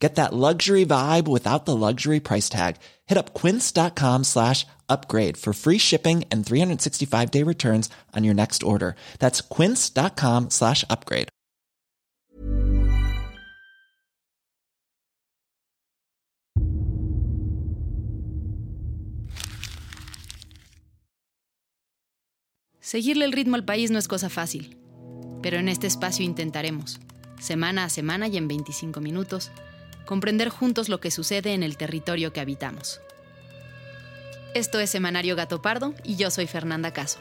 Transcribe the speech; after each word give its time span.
Get 0.00 0.14
that 0.14 0.32
luxury 0.32 0.86
vibe 0.86 1.28
without 1.28 1.66
the 1.66 1.76
luxury 1.76 2.20
price 2.20 2.48
tag. 2.48 2.76
Hit 3.06 3.18
up 3.18 3.34
quince.com 3.34 4.24
slash 4.24 4.66
upgrade 4.88 5.36
for 5.36 5.52
free 5.52 5.78
shipping 5.78 6.24
and 6.32 6.44
365 6.44 7.30
day 7.30 7.44
returns 7.44 7.90
on 8.16 8.24
your 8.24 8.34
next 8.34 8.62
order. 8.62 8.96
That's 9.18 9.42
quince.com 9.42 10.50
slash 10.50 10.84
upgrade. 10.88 11.28
Seguirle 22.80 23.24
el 23.24 23.30
ritmo 23.30 23.54
al 23.54 23.64
país 23.64 23.92
no 23.92 24.00
es 24.00 24.08
cosa 24.08 24.28
fácil, 24.28 24.76
pero 25.42 25.58
en 25.58 25.68
este 25.68 25.86
espacio 25.86 26.24
intentaremos, 26.24 26.98
semana 27.38 27.84
a 27.84 27.88
semana 27.88 28.26
y 28.26 28.36
en 28.36 28.48
25 28.48 29.00
minutos, 29.00 29.52
comprender 30.10 30.48
juntos 30.48 30.88
lo 30.88 30.98
que 30.98 31.12
sucede 31.12 31.54
en 31.54 31.62
el 31.62 31.76
territorio 31.76 32.32
que 32.32 32.40
habitamos. 32.40 33.00
Esto 34.54 34.80
es 34.80 34.90
Semanario 34.90 35.36
Gato 35.36 35.62
Pardo 35.62 35.94
y 36.02 36.16
yo 36.16 36.32
soy 36.32 36.48
Fernanda 36.48 36.92
Caso. 36.92 37.20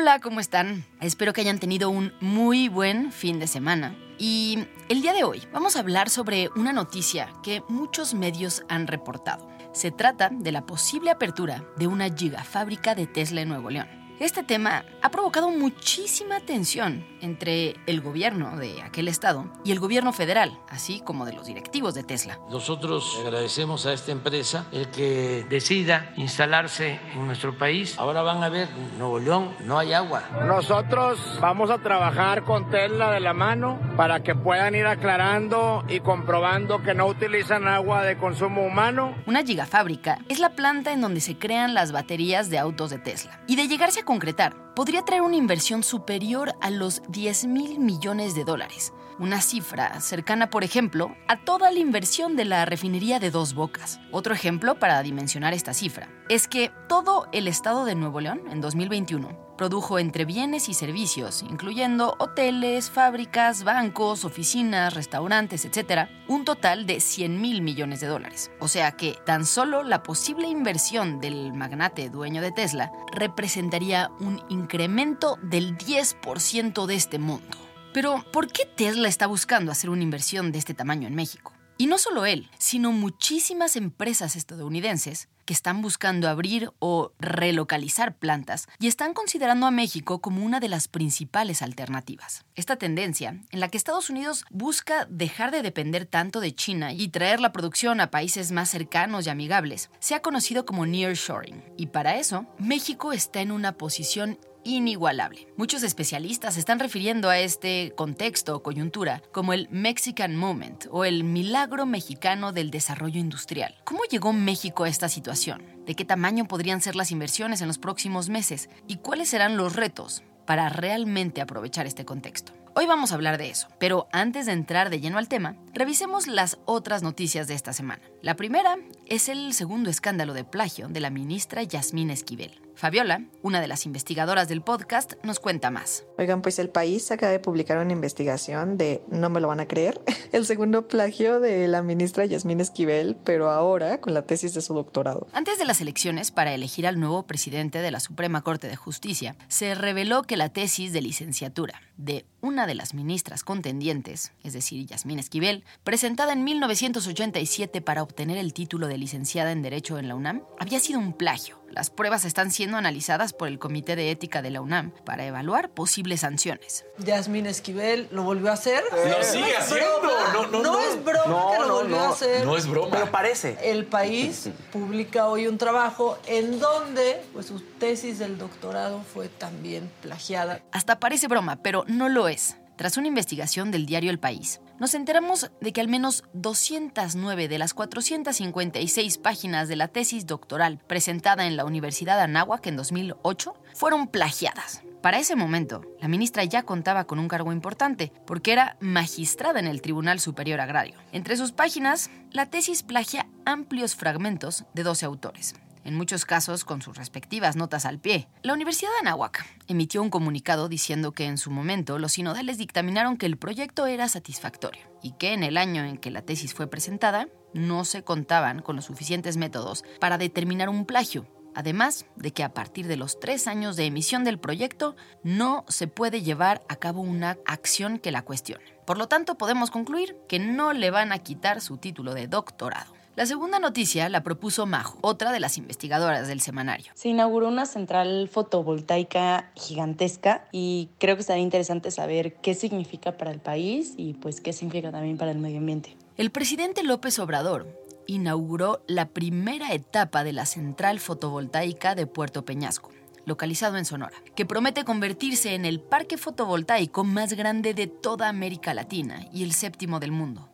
Hola, 0.00 0.18
¿cómo 0.18 0.40
están? 0.40 0.86
Espero 1.02 1.34
que 1.34 1.42
hayan 1.42 1.58
tenido 1.58 1.90
un 1.90 2.14
muy 2.20 2.68
buen 2.68 3.12
fin 3.12 3.38
de 3.38 3.46
semana. 3.46 3.94
Y 4.16 4.66
el 4.88 5.02
día 5.02 5.12
de 5.12 5.24
hoy 5.24 5.42
vamos 5.52 5.76
a 5.76 5.80
hablar 5.80 6.08
sobre 6.08 6.48
una 6.56 6.72
noticia 6.72 7.28
que 7.42 7.62
muchos 7.68 8.14
medios 8.14 8.62
han 8.70 8.86
reportado. 8.86 9.46
Se 9.74 9.90
trata 9.90 10.30
de 10.32 10.52
la 10.52 10.64
posible 10.64 11.10
apertura 11.10 11.66
de 11.76 11.86
una 11.86 12.08
gigafábrica 12.08 12.94
de 12.94 13.08
Tesla 13.08 13.42
en 13.42 13.50
Nuevo 13.50 13.68
León. 13.68 13.99
Este 14.20 14.42
tema 14.42 14.84
ha 15.00 15.10
provocado 15.10 15.48
muchísima 15.48 16.40
tensión 16.40 17.06
entre 17.22 17.76
el 17.86 18.02
gobierno 18.02 18.54
de 18.58 18.82
aquel 18.82 19.08
estado 19.08 19.50
y 19.64 19.72
el 19.72 19.80
gobierno 19.80 20.12
federal, 20.12 20.58
así 20.68 21.00
como 21.00 21.24
de 21.24 21.32
los 21.32 21.46
directivos 21.46 21.94
de 21.94 22.02
Tesla. 22.02 22.38
Nosotros 22.50 23.16
agradecemos 23.24 23.86
a 23.86 23.94
esta 23.94 24.12
empresa 24.12 24.66
el 24.72 24.90
que 24.90 25.46
decida 25.48 26.12
instalarse 26.18 27.00
en 27.14 27.26
nuestro 27.26 27.56
país. 27.56 27.98
Ahora 27.98 28.20
van 28.20 28.42
a 28.42 28.50
ver, 28.50 28.68
Nuevo 28.98 29.18
León 29.18 29.54
no 29.64 29.78
hay 29.78 29.94
agua. 29.94 30.22
Nosotros 30.44 31.18
vamos 31.40 31.70
a 31.70 31.78
trabajar 31.78 32.44
con 32.44 32.68
Tesla 32.68 33.12
de 33.12 33.20
la 33.20 33.32
mano 33.32 33.80
para 33.96 34.22
que 34.22 34.34
puedan 34.34 34.74
ir 34.74 34.84
aclarando 34.84 35.82
y 35.88 36.00
comprobando 36.00 36.82
que 36.82 36.92
no 36.92 37.06
utilizan 37.06 37.66
agua 37.66 38.02
de 38.02 38.18
consumo 38.18 38.66
humano. 38.66 39.14
Una 39.24 39.42
gigafábrica 39.42 40.18
es 40.28 40.40
la 40.40 40.50
planta 40.50 40.92
en 40.92 41.00
donde 41.00 41.22
se 41.22 41.38
crean 41.38 41.72
las 41.72 41.90
baterías 41.90 42.50
de 42.50 42.58
autos 42.58 42.90
de 42.90 42.98
Tesla. 42.98 43.40
Y 43.46 43.56
de 43.56 43.66
llegarse 43.66 44.00
a 44.00 44.09
concretar, 44.10 44.56
podría 44.74 45.04
traer 45.04 45.22
una 45.22 45.36
inversión 45.36 45.82
superior 45.82 46.54
a 46.60 46.70
los 46.70 47.02
10 47.08 47.46
mil 47.46 47.78
millones 47.78 48.34
de 48.34 48.44
dólares, 48.44 48.92
una 49.18 49.40
cifra 49.40 50.00
cercana, 50.00 50.50
por 50.50 50.64
ejemplo, 50.64 51.14
a 51.28 51.44
toda 51.44 51.70
la 51.70 51.78
inversión 51.78 52.36
de 52.36 52.46
la 52.46 52.64
refinería 52.64 53.20
de 53.20 53.30
Dos 53.30 53.54
Bocas. 53.54 54.00
Otro 54.12 54.34
ejemplo 54.34 54.78
para 54.78 55.02
dimensionar 55.02 55.52
esta 55.52 55.74
cifra 55.74 56.08
es 56.28 56.48
que 56.48 56.72
todo 56.88 57.28
el 57.32 57.48
estado 57.48 57.84
de 57.84 57.94
Nuevo 57.94 58.20
León 58.20 58.42
en 58.50 58.60
2021 58.60 59.50
produjo 59.60 59.98
entre 59.98 60.24
bienes 60.24 60.70
y 60.70 60.74
servicios, 60.74 61.42
incluyendo 61.42 62.16
hoteles, 62.18 62.90
fábricas, 62.90 63.62
bancos, 63.62 64.24
oficinas, 64.24 64.94
restaurantes, 64.94 65.66
etc., 65.66 66.08
un 66.28 66.46
total 66.46 66.86
de 66.86 66.98
100 66.98 67.38
mil 67.38 67.60
millones 67.60 68.00
de 68.00 68.06
dólares. 68.06 68.50
O 68.58 68.68
sea 68.68 68.92
que 68.92 69.18
tan 69.26 69.44
solo 69.44 69.82
la 69.82 70.02
posible 70.02 70.48
inversión 70.48 71.20
del 71.20 71.52
magnate 71.52 72.08
dueño 72.08 72.40
de 72.40 72.52
Tesla 72.52 72.90
representaría 73.12 74.10
un 74.18 74.42
incremento 74.60 75.38
del 75.42 75.76
10% 75.76 76.86
de 76.86 76.94
este 76.94 77.18
mundo. 77.18 77.56
Pero, 77.92 78.24
¿por 78.32 78.52
qué 78.52 78.66
Tesla 78.66 79.08
está 79.08 79.26
buscando 79.26 79.72
hacer 79.72 79.90
una 79.90 80.02
inversión 80.02 80.52
de 80.52 80.58
este 80.58 80.74
tamaño 80.74 81.08
en 81.08 81.14
México? 81.14 81.52
Y 81.76 81.86
no 81.86 81.96
solo 81.96 82.26
él, 82.26 82.50
sino 82.58 82.92
muchísimas 82.92 83.74
empresas 83.74 84.36
estadounidenses 84.36 85.28
que 85.46 85.54
están 85.54 85.80
buscando 85.80 86.28
abrir 86.28 86.70
o 86.78 87.12
relocalizar 87.18 88.18
plantas 88.18 88.68
y 88.78 88.86
están 88.86 89.14
considerando 89.14 89.66
a 89.66 89.70
México 89.70 90.20
como 90.20 90.44
una 90.44 90.60
de 90.60 90.68
las 90.68 90.88
principales 90.88 91.62
alternativas. 91.62 92.44
Esta 92.54 92.76
tendencia, 92.76 93.40
en 93.50 93.60
la 93.60 93.68
que 93.68 93.78
Estados 93.78 94.10
Unidos 94.10 94.44
busca 94.50 95.06
dejar 95.06 95.50
de 95.50 95.62
depender 95.62 96.04
tanto 96.04 96.40
de 96.40 96.54
China 96.54 96.92
y 96.92 97.08
traer 97.08 97.40
la 97.40 97.50
producción 97.50 98.00
a 98.00 98.10
países 98.10 98.52
más 98.52 98.68
cercanos 98.68 99.26
y 99.26 99.30
amigables, 99.30 99.90
se 100.00 100.14
ha 100.14 100.20
conocido 100.20 100.66
como 100.66 100.84
nearshoring. 100.84 101.64
Y 101.78 101.86
para 101.86 102.16
eso, 102.16 102.46
México 102.58 103.12
está 103.12 103.40
en 103.40 103.52
una 103.52 103.72
posición 103.72 104.38
inigualable. 104.64 105.48
Muchos 105.56 105.82
especialistas 105.82 106.56
están 106.56 106.78
refiriendo 106.78 107.28
a 107.28 107.38
este 107.38 107.92
contexto 107.96 108.56
o 108.56 108.62
coyuntura 108.62 109.22
como 109.32 109.52
el 109.52 109.68
Mexican 109.70 110.36
Moment 110.36 110.86
o 110.90 111.04
el 111.04 111.24
milagro 111.24 111.86
mexicano 111.86 112.52
del 112.52 112.70
desarrollo 112.70 113.20
industrial. 113.20 113.76
¿Cómo 113.84 114.04
llegó 114.10 114.32
México 114.32 114.84
a 114.84 114.88
esta 114.88 115.08
situación? 115.08 115.64
¿De 115.86 115.94
qué 115.94 116.04
tamaño 116.04 116.46
podrían 116.46 116.80
ser 116.80 116.96
las 116.96 117.10
inversiones 117.10 117.60
en 117.60 117.68
los 117.68 117.78
próximos 117.78 118.28
meses? 118.28 118.68
¿Y 118.86 118.96
cuáles 118.96 119.28
serán 119.28 119.56
los 119.56 119.76
retos 119.76 120.22
para 120.46 120.68
realmente 120.68 121.40
aprovechar 121.40 121.86
este 121.86 122.04
contexto? 122.04 122.52
Hoy 122.72 122.86
vamos 122.86 123.10
a 123.10 123.16
hablar 123.16 123.36
de 123.36 123.50
eso, 123.50 123.66
pero 123.80 124.08
antes 124.12 124.46
de 124.46 124.52
entrar 124.52 124.90
de 124.90 125.00
lleno 125.00 125.18
al 125.18 125.26
tema, 125.26 125.56
revisemos 125.72 126.26
las 126.26 126.58
otras 126.64 127.02
noticias 127.02 127.46
de 127.46 127.54
esta 127.54 127.72
semana. 127.72 128.02
La 128.22 128.36
primera 128.36 128.76
es 129.06 129.28
el 129.28 129.52
segundo 129.52 129.90
escándalo 129.90 130.34
de 130.34 130.44
plagio 130.44 130.88
de 130.88 131.00
la 131.00 131.10
ministra 131.10 131.62
Yasmín 131.62 132.10
Esquivel. 132.10 132.60
Fabiola, 132.80 133.26
una 133.42 133.60
de 133.60 133.68
las 133.68 133.84
investigadoras 133.84 134.48
del 134.48 134.62
podcast, 134.62 135.12
nos 135.22 135.38
cuenta 135.38 135.70
más. 135.70 136.04
Oigan, 136.16 136.40
pues 136.40 136.58
el 136.58 136.70
país 136.70 137.10
acaba 137.10 137.30
de 137.30 137.38
publicar 137.38 137.76
una 137.76 137.92
investigación 137.92 138.78
de, 138.78 139.02
no 139.10 139.28
me 139.28 139.40
lo 139.40 139.48
van 139.48 139.60
a 139.60 139.66
creer, 139.68 140.00
el 140.32 140.46
segundo 140.46 140.88
plagio 140.88 141.40
de 141.40 141.68
la 141.68 141.82
ministra 141.82 142.24
Yasmín 142.24 142.58
Esquivel, 142.58 143.16
pero 143.22 143.50
ahora 143.50 144.00
con 144.00 144.14
la 144.14 144.22
tesis 144.22 144.54
de 144.54 144.62
su 144.62 144.72
doctorado. 144.72 145.26
Antes 145.34 145.58
de 145.58 145.66
las 145.66 145.82
elecciones 145.82 146.30
para 146.30 146.54
elegir 146.54 146.86
al 146.86 146.98
nuevo 146.98 147.26
presidente 147.26 147.80
de 147.80 147.90
la 147.90 148.00
Suprema 148.00 148.40
Corte 148.40 148.66
de 148.66 148.76
Justicia, 148.76 149.36
se 149.48 149.74
reveló 149.74 150.22
que 150.22 150.38
la 150.38 150.48
tesis 150.48 150.94
de 150.94 151.02
licenciatura 151.02 151.82
de 151.98 152.24
una 152.40 152.66
de 152.66 152.74
las 152.74 152.94
ministras 152.94 153.44
contendientes, 153.44 154.32
es 154.42 154.54
decir, 154.54 154.86
Yasmín 154.86 155.18
Esquivel, 155.18 155.59
presentada 155.84 156.32
en 156.32 156.44
1987 156.44 157.80
para 157.80 158.02
obtener 158.02 158.38
el 158.38 158.52
título 158.52 158.86
de 158.86 158.98
licenciada 158.98 159.52
en 159.52 159.62
Derecho 159.62 159.98
en 159.98 160.08
la 160.08 160.14
UNAM, 160.14 160.42
había 160.58 160.80
sido 160.80 160.98
un 160.98 161.12
plagio. 161.12 161.60
Las 161.70 161.88
pruebas 161.88 162.24
están 162.24 162.50
siendo 162.50 162.76
analizadas 162.76 163.32
por 163.32 163.46
el 163.46 163.60
Comité 163.60 163.94
de 163.94 164.10
Ética 164.10 164.42
de 164.42 164.50
la 164.50 164.60
UNAM 164.60 164.90
para 165.04 165.24
evaluar 165.24 165.70
posibles 165.70 166.20
sanciones. 166.20 166.84
Yasmín 166.98 167.46
Esquivel 167.46 168.08
lo 168.10 168.24
volvió 168.24 168.50
a 168.50 168.54
hacer. 168.54 168.82
Lo 168.90 169.22
sigue 169.22 169.56
haciendo. 169.56 169.86
No, 170.32 170.46
no, 170.48 170.62
no. 170.62 170.80
es 170.80 171.04
broma 171.04 171.52
que 171.52 171.66
lo 171.66 171.74
volvió 171.74 172.00
a 172.00 172.08
hacer. 172.08 172.44
No 172.44 172.56
es 172.56 172.66
broma. 172.66 172.90
Pero 172.90 173.10
parece. 173.12 173.56
El 173.62 173.86
país 173.86 174.48
publica 174.72 175.26
hoy 175.26 175.46
un 175.46 175.58
trabajo 175.58 176.18
en 176.26 176.58
donde 176.58 177.22
pues, 177.32 177.46
su 177.46 177.60
tesis 177.60 178.18
del 178.18 178.36
doctorado 178.36 179.02
fue 179.02 179.28
también 179.28 179.90
plagiada. 180.02 180.60
Hasta 180.72 180.98
parece 180.98 181.28
broma, 181.28 181.62
pero 181.62 181.84
no 181.86 182.08
lo 182.08 182.26
es. 182.26 182.56
Tras 182.76 182.96
una 182.96 183.08
investigación 183.08 183.70
del 183.70 183.86
diario 183.86 184.10
El 184.10 184.18
País, 184.18 184.60
nos 184.80 184.94
enteramos 184.94 185.50
de 185.60 185.72
que 185.72 185.80
al 185.80 185.88
menos 185.88 186.24
209 186.32 187.46
de 187.48 187.58
las 187.58 187.74
456 187.74 189.18
páginas 189.18 189.68
de 189.68 189.76
la 189.76 189.88
tesis 189.88 190.26
doctoral 190.26 190.80
presentada 190.86 191.46
en 191.46 191.56
la 191.56 191.66
Universidad 191.66 192.18
Anáhuac 192.18 192.66
en 192.66 192.76
2008 192.76 193.54
fueron 193.74 194.08
plagiadas. 194.08 194.82
Para 195.02 195.18
ese 195.18 195.36
momento, 195.36 195.82
la 196.00 196.08
ministra 196.08 196.44
ya 196.44 196.62
contaba 196.62 197.04
con 197.04 197.18
un 197.18 197.28
cargo 197.28 197.52
importante, 197.52 198.12
porque 198.26 198.52
era 198.52 198.76
magistrada 198.80 199.60
en 199.60 199.66
el 199.66 199.80
Tribunal 199.80 200.18
Superior 200.20 200.60
Agrario. 200.60 200.96
Entre 201.12 201.36
sus 201.36 201.52
páginas, 201.52 202.10
la 202.32 202.46
tesis 202.46 202.82
plagia 202.82 203.26
amplios 203.44 203.94
fragmentos 203.94 204.64
de 204.74 204.82
12 204.82 205.06
autores 205.06 205.54
en 205.84 205.94
muchos 205.94 206.24
casos 206.24 206.64
con 206.64 206.82
sus 206.82 206.96
respectivas 206.96 207.56
notas 207.56 207.86
al 207.86 207.98
pie. 207.98 208.28
La 208.42 208.54
Universidad 208.54 208.90
de 208.92 209.08
Anáhuac 209.08 209.44
emitió 209.66 210.02
un 210.02 210.10
comunicado 210.10 210.68
diciendo 210.68 211.12
que 211.12 211.26
en 211.26 211.38
su 211.38 211.50
momento 211.50 211.98
los 211.98 212.12
sinodales 212.12 212.58
dictaminaron 212.58 213.16
que 213.16 213.26
el 213.26 213.36
proyecto 213.36 213.86
era 213.86 214.08
satisfactorio 214.08 214.82
y 215.02 215.12
que 215.12 215.32
en 215.32 215.42
el 215.42 215.56
año 215.56 215.84
en 215.84 215.96
que 215.96 216.10
la 216.10 216.22
tesis 216.22 216.54
fue 216.54 216.66
presentada 216.66 217.28
no 217.54 217.84
se 217.84 218.02
contaban 218.04 218.62
con 218.62 218.76
los 218.76 218.84
suficientes 218.84 219.36
métodos 219.36 219.84
para 220.00 220.18
determinar 220.18 220.68
un 220.68 220.86
plagio 220.86 221.26
Además 221.54 222.06
de 222.16 222.32
que 222.32 222.44
a 222.44 222.54
partir 222.54 222.86
de 222.86 222.96
los 222.96 223.18
tres 223.18 223.46
años 223.46 223.76
de 223.76 223.86
emisión 223.86 224.24
del 224.24 224.38
proyecto 224.38 224.96
no 225.24 225.64
se 225.68 225.88
puede 225.88 226.22
llevar 226.22 226.62
a 226.68 226.76
cabo 226.76 227.00
una 227.00 227.38
acción 227.44 227.98
que 227.98 228.12
la 228.12 228.22
cuestione. 228.22 228.64
Por 228.86 228.98
lo 228.98 229.08
tanto, 229.08 229.36
podemos 229.36 229.70
concluir 229.70 230.16
que 230.28 230.38
no 230.38 230.72
le 230.72 230.90
van 230.90 231.12
a 231.12 231.18
quitar 231.18 231.60
su 231.60 231.76
título 231.76 232.14
de 232.14 232.28
doctorado. 232.28 232.99
La 233.20 233.26
segunda 233.26 233.58
noticia 233.58 234.08
la 234.08 234.22
propuso 234.22 234.64
Majo, 234.64 234.96
otra 235.02 235.30
de 235.30 235.40
las 235.40 235.58
investigadoras 235.58 236.26
del 236.26 236.40
semanario. 236.40 236.90
Se 236.94 237.10
inauguró 237.10 237.48
una 237.48 237.66
central 237.66 238.30
fotovoltaica 238.32 239.50
gigantesca 239.54 240.48
y 240.52 240.88
creo 240.96 241.16
que 241.16 241.20
estaría 241.20 241.42
interesante 241.42 241.90
saber 241.90 242.36
qué 242.36 242.54
significa 242.54 243.18
para 243.18 243.30
el 243.30 243.38
país 243.38 243.92
y 243.98 244.14
pues 244.14 244.40
qué 244.40 244.54
significa 244.54 244.90
también 244.90 245.18
para 245.18 245.32
el 245.32 245.38
medio 245.38 245.58
ambiente. 245.58 245.98
El 246.16 246.30
presidente 246.30 246.82
López 246.82 247.18
Obrador 247.18 247.66
inauguró 248.06 248.82
la 248.86 249.10
primera 249.10 249.74
etapa 249.74 250.24
de 250.24 250.32
la 250.32 250.46
central 250.46 250.98
fotovoltaica 250.98 251.94
de 251.94 252.06
Puerto 252.06 252.46
Peñasco 252.46 252.90
localizado 253.26 253.76
en 253.76 253.84
Sonora, 253.84 254.16
que 254.34 254.46
promete 254.46 254.84
convertirse 254.84 255.54
en 255.54 255.66
el 255.66 255.78
parque 255.78 256.16
fotovoltaico 256.16 257.04
más 257.04 257.34
grande 257.34 257.74
de 257.74 257.86
toda 257.86 258.30
América 258.30 258.72
Latina 258.72 259.26
y 259.30 259.42
el 259.42 259.52
séptimo 259.52 260.00
del 260.00 260.10
mundo. 260.10 260.48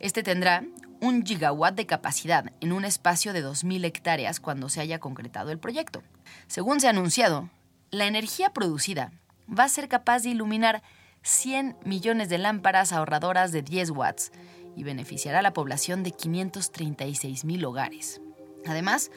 Este 0.00 0.22
tendrá 0.22 0.64
un 1.00 1.24
gigawatt 1.24 1.74
de 1.74 1.86
capacidad 1.86 2.52
en 2.60 2.72
un 2.72 2.84
espacio 2.84 3.32
de 3.32 3.44
2.000 3.44 3.84
hectáreas 3.84 4.40
cuando 4.40 4.68
se 4.68 4.80
haya 4.80 4.98
concretado 4.98 5.50
el 5.50 5.58
proyecto. 5.58 6.02
Según 6.46 6.80
se 6.80 6.86
ha 6.86 6.90
anunciado, 6.90 7.48
la 7.90 8.06
energía 8.06 8.50
producida 8.50 9.12
va 9.48 9.64
a 9.64 9.68
ser 9.68 9.88
capaz 9.88 10.22
de 10.22 10.30
iluminar 10.30 10.82
100 11.22 11.76
millones 11.84 12.28
de 12.28 12.38
lámparas 12.38 12.92
ahorradoras 12.92 13.52
de 13.52 13.62
10 13.62 13.90
watts 13.90 14.32
y 14.76 14.84
beneficiará 14.84 15.40
a 15.40 15.42
la 15.42 15.52
población 15.52 16.02
de 16.02 16.12
536 16.12 17.44
mil 17.44 17.64
hogares. 17.64 18.20
Además, 18.66 19.10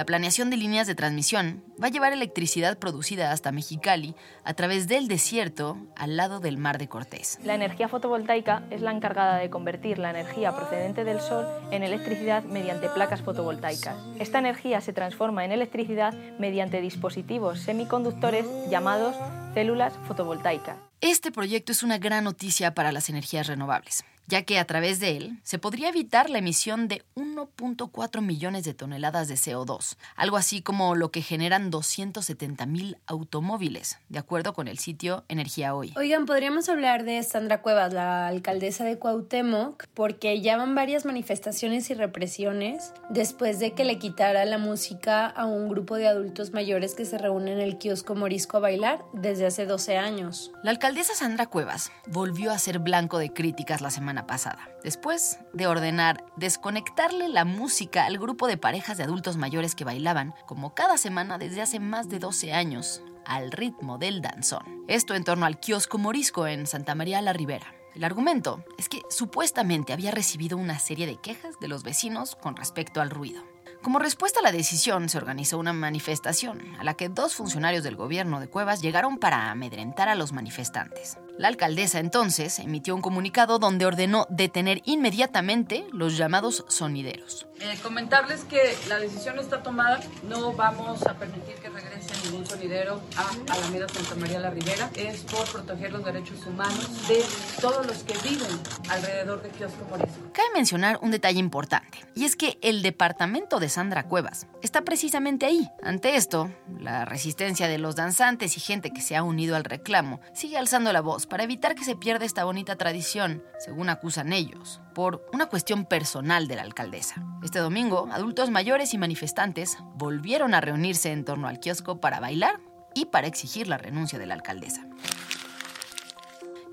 la 0.00 0.06
planeación 0.06 0.48
de 0.48 0.56
líneas 0.56 0.86
de 0.86 0.94
transmisión 0.94 1.62
va 1.78 1.88
a 1.88 1.90
llevar 1.90 2.14
electricidad 2.14 2.78
producida 2.78 3.32
hasta 3.32 3.52
Mexicali 3.52 4.14
a 4.44 4.54
través 4.54 4.88
del 4.88 5.08
desierto 5.08 5.76
al 5.94 6.16
lado 6.16 6.40
del 6.40 6.56
Mar 6.56 6.78
de 6.78 6.88
Cortés. 6.88 7.38
La 7.44 7.54
energía 7.54 7.86
fotovoltaica 7.86 8.62
es 8.70 8.80
la 8.80 8.92
encargada 8.92 9.36
de 9.36 9.50
convertir 9.50 9.98
la 9.98 10.08
energía 10.08 10.56
procedente 10.56 11.04
del 11.04 11.20
sol 11.20 11.44
en 11.70 11.82
electricidad 11.82 12.44
mediante 12.44 12.88
placas 12.88 13.20
fotovoltaicas. 13.20 13.94
Esta 14.18 14.38
energía 14.38 14.80
se 14.80 14.94
transforma 14.94 15.44
en 15.44 15.52
electricidad 15.52 16.14
mediante 16.38 16.80
dispositivos 16.80 17.60
semiconductores 17.60 18.46
llamados 18.70 19.14
células 19.52 19.92
fotovoltaicas. 20.08 20.89
Este 21.02 21.32
proyecto 21.32 21.72
es 21.72 21.82
una 21.82 21.96
gran 21.96 22.24
noticia 22.24 22.74
para 22.74 22.92
las 22.92 23.08
energías 23.08 23.46
renovables 23.46 24.04
ya 24.30 24.42
que 24.42 24.58
a 24.58 24.64
través 24.64 25.00
de 25.00 25.16
él 25.16 25.38
se 25.42 25.58
podría 25.58 25.88
evitar 25.88 26.30
la 26.30 26.38
emisión 26.38 26.88
de 26.88 27.02
1.4 27.16 28.22
millones 28.22 28.64
de 28.64 28.74
toneladas 28.74 29.26
de 29.28 29.34
CO2, 29.34 29.96
algo 30.14 30.36
así 30.36 30.62
como 30.62 30.94
lo 30.94 31.10
que 31.10 31.20
generan 31.20 31.70
270 31.70 32.64
mil 32.66 32.96
automóviles, 33.06 33.98
de 34.08 34.20
acuerdo 34.20 34.54
con 34.54 34.68
el 34.68 34.78
sitio 34.78 35.24
Energía 35.28 35.74
Hoy. 35.74 35.92
Oigan, 35.96 36.26
podríamos 36.26 36.68
hablar 36.68 37.04
de 37.04 37.20
Sandra 37.24 37.60
Cuevas, 37.60 37.92
la 37.92 38.28
alcaldesa 38.28 38.84
de 38.84 38.98
Cuauhtémoc, 38.98 39.86
porque 39.94 40.40
ya 40.40 40.56
van 40.56 40.76
varias 40.76 41.04
manifestaciones 41.04 41.90
y 41.90 41.94
represiones 41.94 42.92
después 43.08 43.58
de 43.58 43.72
que 43.72 43.84
le 43.84 43.98
quitara 43.98 44.44
la 44.44 44.58
música 44.58 45.26
a 45.26 45.46
un 45.46 45.68
grupo 45.68 45.96
de 45.96 46.06
adultos 46.06 46.52
mayores 46.52 46.94
que 46.94 47.04
se 47.04 47.18
reúnen 47.18 47.54
en 47.54 47.60
el 47.60 47.78
kiosco 47.78 48.14
Morisco 48.14 48.58
a 48.58 48.60
bailar 48.60 49.04
desde 49.12 49.46
hace 49.46 49.66
12 49.66 49.96
años. 49.96 50.52
La 50.62 50.70
alcaldesa 50.90 51.14
Sandra 51.14 51.46
Cuevas 51.46 51.92
volvió 52.08 52.50
a 52.50 52.58
ser 52.58 52.80
blanco 52.80 53.18
de 53.18 53.32
críticas 53.32 53.80
la 53.80 53.92
semana 53.92 54.26
pasada, 54.26 54.70
después 54.82 55.38
de 55.52 55.68
ordenar 55.68 56.24
desconectarle 56.34 57.28
la 57.28 57.44
música 57.44 58.06
al 58.06 58.18
grupo 58.18 58.48
de 58.48 58.56
parejas 58.56 58.96
de 58.96 59.04
adultos 59.04 59.36
mayores 59.36 59.76
que 59.76 59.84
bailaban, 59.84 60.34
como 60.46 60.74
cada 60.74 60.98
semana 60.98 61.38
desde 61.38 61.62
hace 61.62 61.78
más 61.78 62.08
de 62.08 62.18
12 62.18 62.54
años, 62.54 63.04
al 63.24 63.52
ritmo 63.52 63.98
del 63.98 64.20
danzón. 64.20 64.84
Esto 64.88 65.14
en 65.14 65.22
torno 65.22 65.46
al 65.46 65.60
kiosco 65.60 65.96
morisco 65.96 66.48
en 66.48 66.66
Santa 66.66 66.96
María 66.96 67.22
la 67.22 67.34
Ribera. 67.34 67.72
El 67.94 68.02
argumento 68.02 68.64
es 68.76 68.88
que 68.88 69.02
supuestamente 69.10 69.92
había 69.92 70.10
recibido 70.10 70.58
una 70.58 70.80
serie 70.80 71.06
de 71.06 71.20
quejas 71.20 71.54
de 71.60 71.68
los 71.68 71.84
vecinos 71.84 72.34
con 72.34 72.56
respecto 72.56 73.00
al 73.00 73.10
ruido. 73.10 73.44
Como 73.82 73.98
respuesta 73.98 74.40
a 74.40 74.42
la 74.42 74.52
decisión, 74.52 75.08
se 75.08 75.16
organizó 75.16 75.56
una 75.56 75.72
manifestación 75.72 76.76
a 76.78 76.84
la 76.84 76.94
que 76.94 77.08
dos 77.08 77.34
funcionarios 77.34 77.82
del 77.82 77.96
gobierno 77.96 78.38
de 78.38 78.48
Cuevas 78.48 78.82
llegaron 78.82 79.16
para 79.16 79.50
amedrentar 79.50 80.10
a 80.10 80.14
los 80.14 80.32
manifestantes. 80.32 81.16
La 81.40 81.48
alcaldesa 81.48 82.00
entonces 82.00 82.58
emitió 82.58 82.94
un 82.94 83.00
comunicado 83.00 83.58
donde 83.58 83.86
ordenó 83.86 84.26
detener 84.28 84.82
inmediatamente 84.84 85.86
los 85.90 86.18
llamados 86.18 86.66
sonideros. 86.68 87.46
Eh, 87.60 87.78
comentarles 87.82 88.44
que 88.44 88.74
la 88.88 88.98
decisión 88.98 89.38
está 89.38 89.62
tomada, 89.62 90.00
no 90.28 90.54
vamos 90.54 91.06
a 91.06 91.14
permitir 91.14 91.54
que 91.56 91.68
regrese 91.68 92.10
ningún 92.24 92.46
sonidero 92.46 93.02
a 93.16 93.52
Alameda 93.52 93.86
Santa 93.88 94.14
María 94.16 94.38
la 94.38 94.48
Ribera, 94.48 94.90
es 94.94 95.22
por 95.24 95.46
proteger 95.50 95.92
los 95.92 96.02
derechos 96.02 96.46
humanos 96.46 97.08
de 97.08 97.22
todos 97.60 97.86
los 97.86 97.98
que 98.02 98.14
viven 98.26 98.48
alrededor 98.88 99.42
de 99.42 99.50
Kiosco 99.50 99.84
Morisco. 99.90 100.32
Cabe 100.32 100.48
mencionar 100.54 100.98
un 101.02 101.10
detalle 101.10 101.38
importante, 101.38 101.98
y 102.14 102.24
es 102.24 102.34
que 102.34 102.58
el 102.62 102.80
departamento 102.80 103.60
de 103.60 103.68
Sandra 103.68 104.04
Cuevas 104.04 104.46
está 104.62 104.80
precisamente 104.82 105.44
ahí. 105.44 105.68
Ante 105.82 106.16
esto, 106.16 106.50
la 106.78 107.04
resistencia 107.04 107.68
de 107.68 107.76
los 107.76 107.94
danzantes 107.94 108.56
y 108.56 108.60
gente 108.60 108.90
que 108.90 109.02
se 109.02 109.16
ha 109.16 109.22
unido 109.22 109.54
al 109.54 109.64
reclamo 109.64 110.20
sigue 110.32 110.56
alzando 110.56 110.94
la 110.94 111.02
voz 111.02 111.26
para 111.30 111.44
evitar 111.44 111.76
que 111.76 111.84
se 111.84 111.94
pierda 111.94 112.26
esta 112.26 112.44
bonita 112.44 112.76
tradición, 112.76 113.42
según 113.58 113.88
acusan 113.88 114.32
ellos, 114.32 114.80
por 114.94 115.24
una 115.32 115.46
cuestión 115.46 115.86
personal 115.86 116.48
de 116.48 116.56
la 116.56 116.62
alcaldesa. 116.62 117.24
Este 117.42 117.60
domingo, 117.60 118.08
adultos 118.12 118.50
mayores 118.50 118.92
y 118.92 118.98
manifestantes 118.98 119.78
volvieron 119.94 120.54
a 120.54 120.60
reunirse 120.60 121.12
en 121.12 121.24
torno 121.24 121.46
al 121.46 121.60
kiosco 121.60 122.00
para 122.00 122.18
bailar 122.18 122.60
y 122.94 123.06
para 123.06 123.28
exigir 123.28 123.68
la 123.68 123.78
renuncia 123.78 124.18
de 124.18 124.26
la 124.26 124.34
alcaldesa. 124.34 124.84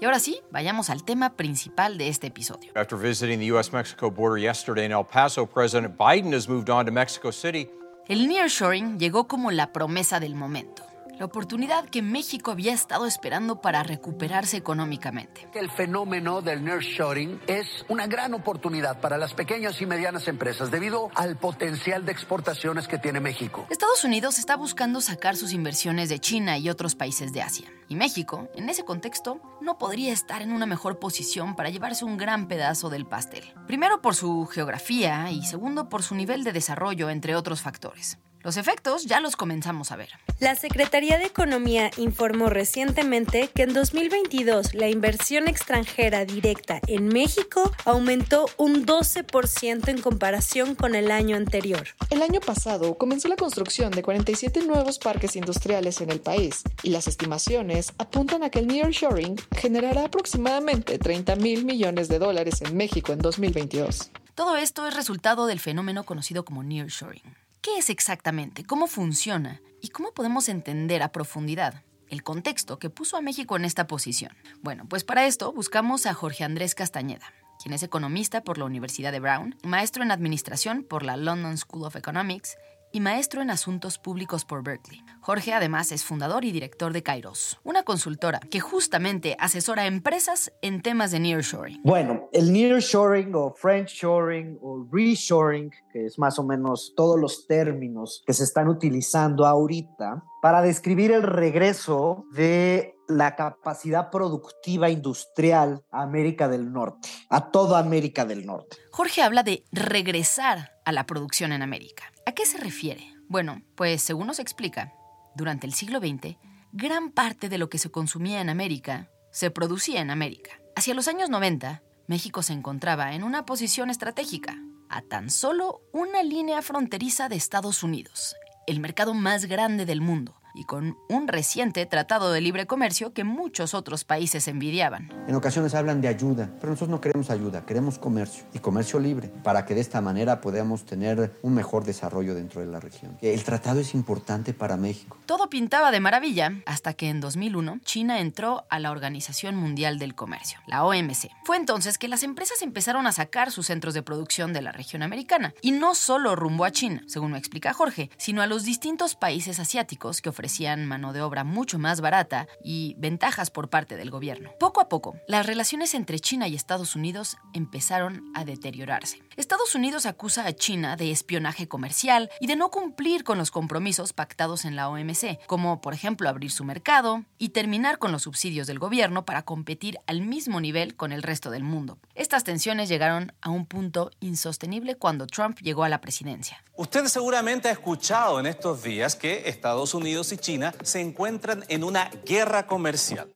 Y 0.02 0.06
ahora 0.06 0.20
sí, 0.20 0.40
vayamos 0.52 0.90
al 0.90 1.04
tema 1.04 1.36
principal 1.36 1.98
de 1.98 2.10
este 2.10 2.28
episodio. 2.28 2.72
After 2.76 2.98
visiting 2.98 3.40
the 3.40 3.52
US-Mexico 3.52 4.12
border 4.12 4.42
yesterday 4.42 4.86
in 4.86 4.92
El 4.92 5.06
Paso, 5.06 5.46
President 5.46 5.96
Biden 5.98 6.34
has 6.34 6.50
moved 6.50 6.70
on 6.70 6.86
to 6.86 6.92
Mexico 6.92 7.32
City. 7.32 7.70
El 8.08 8.28
nearshoring 8.28 8.98
llegó 8.98 9.28
como 9.28 9.52
la 9.52 9.72
promesa 9.72 10.20
del 10.20 10.34
momento 10.34 10.87
la 11.20 11.26
oportunidad 11.26 11.90
que 11.90 12.02
México 12.02 12.52
había 12.52 12.74
estado 12.74 13.06
esperando 13.06 13.62
para 13.62 13.84
recuperarse 13.84 14.58
económicamente. 14.58 15.48
El 15.54 15.70
fenómeno 15.72 16.42
del 16.42 16.64
nearshoring 16.64 17.40
es 17.48 17.86
una 17.90 18.08
gran 18.08 18.34
oportunidad 18.34 19.00
para 19.02 19.18
las 19.18 19.34
pequeñas 19.34 19.82
y 19.82 19.86
medianas 19.86 20.28
empresas 20.28 20.72
debido 20.72 21.10
al 21.16 21.38
potencial 21.38 22.06
de 22.06 22.12
exportaciones 22.12 22.88
que 22.88 22.98
tiene 22.98 23.20
México. 23.20 23.66
Estados 23.70 24.04
Unidos 24.04 24.38
está 24.38 24.56
buscando 24.56 25.02
sacar 25.02 25.36
sus 25.36 25.54
inversiones 25.54 26.10
de 26.10 26.20
China 26.20 26.58
y 26.58 26.70
otros 26.70 26.96
países 26.96 27.34
de 27.34 27.42
Asia. 27.42 27.68
Y 27.90 27.96
México, 27.96 28.50
en 28.56 28.70
ese 28.70 28.84
contexto, 28.84 29.40
no 29.62 29.78
podría 29.78 30.12
estar 30.12 30.42
en 30.42 30.52
una 30.52 30.66
mejor 30.66 31.00
posición 31.00 31.56
para 31.56 31.70
llevarse 31.70 32.06
un 32.06 32.18
gran 32.18 32.48
pedazo 32.48 32.90
del 32.90 33.06
pastel. 33.06 33.54
Primero 33.66 34.02
por 34.02 34.16
su 34.16 34.46
geografía 34.46 35.32
y 35.32 35.44
segundo 35.46 35.90
por 35.90 36.04
su 36.04 36.16
nivel 36.16 36.44
de 36.44 36.54
desarrollo, 36.54 37.10
entre 37.10 37.36
otros 37.36 37.62
factores. 37.62 38.18
Los 38.44 38.58
efectos 38.58 39.06
ya 39.06 39.20
los 39.20 39.36
comenzamos 39.36 39.92
a 39.92 39.96
ver. 39.96 40.10
La 40.40 40.56
Secretaría 40.56 41.18
de 41.18 41.26
Economía 41.26 41.90
informó 41.98 42.50
recientemente 42.50 43.50
que 43.54 43.64
en 43.64 43.74
2022 43.74 44.76
la 44.76 44.88
inversión 44.88 45.48
extranjera 45.48 46.26
directa 46.26 46.80
en 46.88 47.08
México 47.08 47.72
aumentó 47.86 48.46
un 48.58 48.86
12% 48.86 49.88
en 49.90 50.02
comparación 50.02 50.76
con 50.76 50.96
el 50.96 51.12
año 51.12 51.36
anterior. 51.36 51.88
El 52.10 52.22
año 52.22 52.40
pasado 52.40 52.98
comenzó 52.98 53.28
la 53.28 53.36
construcción 53.36 53.92
de 53.92 54.04
47 54.04 54.66
nuevos 54.66 55.00
parques 55.00 55.36
industriales 55.36 56.02
en 56.02 56.12
el 56.12 56.22
país 56.22 56.62
y 56.84 56.92
las 56.92 57.08
estimaciones 57.08 57.94
apuntan 57.98 58.44
a 58.44 58.50
que 58.50 58.60
el 58.60 58.68
nearshoring 58.68 59.36
generará 59.56 60.06
aproximadamente 60.06 61.00
30 61.00 61.36
mil 61.38 61.66
millones 61.66 62.08
de 62.08 62.20
dólares 62.20 62.62
en 62.62 62.78
México 62.78 63.12
en 63.12 63.20
2022. 63.20 64.12
Todo 64.36 64.56
esto 64.56 64.86
es 64.86 64.96
resultado 64.96 65.48
del 65.48 65.60
fenómeno 65.60 66.04
conocido 66.04 66.46
como 66.46 66.62
nearshoring 66.62 67.47
¿Qué 67.68 67.80
es 67.80 67.90
exactamente? 67.90 68.64
¿Cómo 68.64 68.88
funciona? 68.88 69.62
¿Y 69.82 69.90
cómo 69.90 70.14
podemos 70.14 70.48
entender 70.48 71.04
a 71.04 71.12
profundidad 71.12 71.84
el 72.08 72.24
contexto 72.24 72.80
que 72.80 72.90
puso 72.90 73.18
a 73.18 73.22
México 73.22 73.58
en 73.58 73.66
esta 73.66 73.88
posición? 73.88 74.32
Bueno, 74.62 74.86
pues 74.88 75.04
para 75.04 75.26
esto 75.26 75.52
buscamos 75.52 76.06
a 76.06 76.14
Jorge 76.14 76.46
Andrés 76.46 76.76
Castañeda, 76.76 77.34
quien 77.62 77.74
es 77.74 77.84
economista 77.84 78.42
por 78.42 78.58
la 78.58 78.64
Universidad 78.64 79.12
de 79.12 79.20
Brown, 79.20 79.58
maestro 79.64 80.02
en 80.02 80.12
administración 80.12 80.86
por 80.88 81.04
la 81.04 81.18
London 81.18 81.58
School 81.58 81.84
of 81.84 81.98
Economics 81.98 82.56
y 82.92 83.00
maestro 83.00 83.42
en 83.42 83.50
asuntos 83.50 83.98
públicos 83.98 84.46
por 84.46 84.64
Berkeley. 84.64 85.04
Jorge 85.22 85.54
además 85.54 85.92
es 85.92 86.04
fundador 86.04 86.46
y 86.46 86.52
director 86.52 86.94
de 86.94 87.04
Kairos, 87.04 87.60
una 87.64 87.84
consultora 87.84 88.40
que 88.40 88.60
justamente 88.60 89.36
asesora 89.40 89.84
a 89.84 89.88
empresas 89.88 90.52
en 90.62 90.82
temas 90.82 91.12
de 91.12 91.20
nearshoring. 91.20 91.82
Bueno, 91.84 92.30
el 92.32 92.52
nearshoring 92.54 93.34
o 93.36 93.54
friendshoring 93.54 94.58
o 94.62 94.88
reshoring, 94.92 95.72
que 95.92 96.06
es 96.06 96.18
más 96.18 96.40
o 96.40 96.44
menos 96.44 96.94
todos 96.96 97.20
los 97.20 97.48
términos 97.48 98.24
que 98.26 98.34
se 98.34 98.44
están 98.44 98.68
utilizando 98.68 99.46
ahorita 99.46 100.24
para 100.42 100.62
describir 100.62 101.12
el 101.12 101.24
regreso 101.24 102.26
de 102.32 102.96
la 103.08 103.36
capacidad 103.36 104.10
productiva 104.10 104.90
industrial 104.90 105.84
a 105.92 106.04
América 106.04 106.48
del 106.48 106.72
Norte, 106.72 107.10
a 107.30 107.52
toda 107.52 107.80
América 107.80 108.26
del 108.26 108.46
Norte. 108.46 108.78
Jorge 108.92 109.22
habla 109.22 109.44
de 109.44 109.64
regresar 109.72 110.72
a 110.86 110.92
la 110.92 111.06
producción 111.06 111.52
en 111.52 111.62
América. 111.62 112.12
¿A 112.28 112.34
qué 112.34 112.46
se 112.46 112.58
refiere? 112.58 113.16
Bueno, 113.30 113.62
pues 113.76 114.02
según 114.02 114.28
nos 114.28 114.40
explica, 114.40 114.92
durante 115.34 115.66
el 115.66 115.74
siglo 115.74 116.00
XX, 116.00 116.36
gran 116.74 117.10
parte 117.12 117.48
de 117.48 117.58
lo 117.58 117.70
que 117.70 117.78
se 117.78 117.90
consumía 117.90 118.42
en 118.42 118.50
América 118.50 119.10
se 119.32 119.50
producía 119.50 120.02
en 120.02 120.12
América. 120.12 120.60
Hacia 120.76 120.94
los 120.94 121.08
años 121.08 121.30
90, 121.30 121.84
México 122.08 122.44
se 122.44 122.52
encontraba 122.52 123.14
en 123.14 123.24
una 123.24 123.46
posición 123.46 123.90
estratégica, 123.90 124.58
a 124.90 125.04
tan 125.04 125.30
solo 125.30 125.80
una 125.94 126.22
línea 126.22 126.62
fronteriza 126.62 127.30
de 127.30 127.38
Estados 127.38 127.82
Unidos, 127.82 128.36
el 128.68 128.82
mercado 128.82 129.14
más 129.14 129.46
grande 129.46 129.86
del 129.86 130.02
mundo, 130.02 130.36
y 130.58 130.64
con 130.64 130.98
un 131.08 131.28
reciente 131.28 131.86
tratado 131.86 132.32
de 132.32 132.42
libre 132.42 132.66
comercio 132.66 133.14
que 133.14 133.24
muchos 133.24 133.76
otros 133.76 134.04
países 134.04 134.48
envidiaban. 134.48 135.14
En 135.28 135.36
ocasiones 135.36 135.76
hablan 135.76 136.02
de 136.02 136.08
ayuda, 136.08 136.50
pero 136.60 136.72
nosotros 136.72 136.90
no 136.90 137.00
queremos 137.00 137.30
ayuda, 137.30 137.66
queremos 137.66 138.00
comercio 138.00 138.46
y 138.54 138.60
comercio 138.60 139.00
libre, 139.00 139.30
para 139.44 139.66
que 139.66 139.76
de 139.76 139.82
esta 139.82 140.02
manera 140.02 140.42
podamos 140.42 140.86
tener 140.86 141.38
un 141.44 141.54
mejor 141.54 141.86
desarrollo 141.86 142.34
dentro 142.34 142.62
de 142.62 142.68
la 142.68 142.80
región. 142.80 143.18
El 143.22 143.44
tratado 143.44 143.80
es 143.80 143.94
importante 143.94 144.54
para 144.54 144.78
México. 144.78 145.18
Todo 145.28 145.48
pintaba 145.48 145.92
de 145.92 146.00
maravilla 146.00 146.54
hasta 146.66 146.94
que 146.94 147.10
en 147.10 147.22
2001 147.22 147.80
China 147.84 148.20
entró 148.20 148.66
a 148.72 148.80
la 148.80 148.90
Organización 148.90 149.56
Mundial 149.56 150.00
del 150.00 150.16
Comercio, 150.16 150.60
la 150.66 150.84
OMC. 150.86 151.30
Fue 151.44 151.58
entonces 151.58 152.00
que 152.00 152.08
las 152.08 152.24
empresas 152.24 152.64
empezaron 152.64 153.06
a 153.06 153.12
sacar 153.12 153.52
sus 153.52 153.68
centros 153.68 153.94
de 153.94 154.02
producción 154.02 154.54
de 154.54 154.64
la 154.64 154.72
región 154.72 155.04
americana, 155.04 155.54
y 155.62 155.72
no 155.72 155.94
solo 155.94 156.36
rumbo 156.36 156.66
a 156.66 156.72
China, 156.72 157.04
según 157.06 157.34
me 157.34 157.38
explica 157.38 157.74
Jorge, 157.74 158.10
sino 158.18 158.42
a 158.42 158.48
los 158.48 158.64
distintos 158.64 159.14
países 159.14 159.60
asiáticos 159.60 160.20
que 160.22 160.30
ofrecen 160.30 160.47
mano 160.86 161.14
de 161.14 161.22
obra 161.22 161.44
mucho 161.44 161.80
más 161.80 162.02
barata 162.02 162.48
y 162.64 162.96
ventajas 162.98 163.52
por 163.52 163.70
parte 163.70 163.98
del 163.98 164.10
gobierno. 164.10 164.52
Poco 164.60 164.82
a 164.82 164.90
poco, 164.90 165.16
las 165.28 165.46
relaciones 165.46 165.94
entre 165.94 166.20
China 166.20 166.48
y 166.48 166.56
Estados 166.56 166.96
Unidos 166.96 167.38
empezaron 167.54 168.24
a 168.34 168.46
deteriorarse. 168.46 169.22
Estados 169.36 169.76
Unidos 169.76 170.06
acusa 170.06 170.46
a 170.46 170.54
China 170.54 170.96
de 170.96 171.12
espionaje 171.12 171.68
comercial 171.68 172.30
y 172.40 172.48
de 172.48 172.56
no 172.56 172.72
cumplir 172.72 173.24
con 173.24 173.38
los 173.38 173.52
compromisos 173.52 174.14
pactados 174.14 174.66
en 174.66 174.76
la 174.76 174.90
OMC, 174.90 175.46
como 175.46 175.82
por 175.82 175.94
ejemplo 175.94 176.30
abrir 176.30 176.52
su 176.52 176.64
mercado 176.64 177.24
y 177.38 177.50
terminar 177.50 178.00
con 178.00 178.12
los 178.12 178.24
subsidios 178.24 178.68
del 178.68 178.80
gobierno 178.80 179.26
para 179.26 179.44
competir 179.44 180.00
al 180.08 180.22
mismo 180.22 180.60
nivel 180.60 180.96
con 180.96 181.12
el 181.12 181.24
resto 181.24 181.52
del 181.52 181.64
mundo. 181.64 182.00
Estas 182.16 182.44
tensiones 182.44 182.90
llegaron 182.90 183.34
a 183.42 183.50
un 183.50 183.66
punto 183.66 184.12
insostenible 184.20 184.96
cuando 184.96 185.28
Trump 185.28 185.60
llegó 185.60 185.84
a 185.84 185.90
la 185.90 186.02
presidencia. 186.02 186.64
Usted 186.76 187.06
seguramente 187.06 187.70
ha 187.70 187.72
escuchado 187.72 188.40
en 188.40 188.46
estos 188.46 188.84
días 188.84 189.16
que 189.16 189.50
Estados 189.50 189.94
Unidos 189.94 190.32
y 190.32 190.37
China 190.38 190.74
se 190.84 191.02
encuentran 191.02 191.64
en 191.68 191.84
una 191.84 192.10
guerra 192.26 192.68
comercial. 192.68 193.30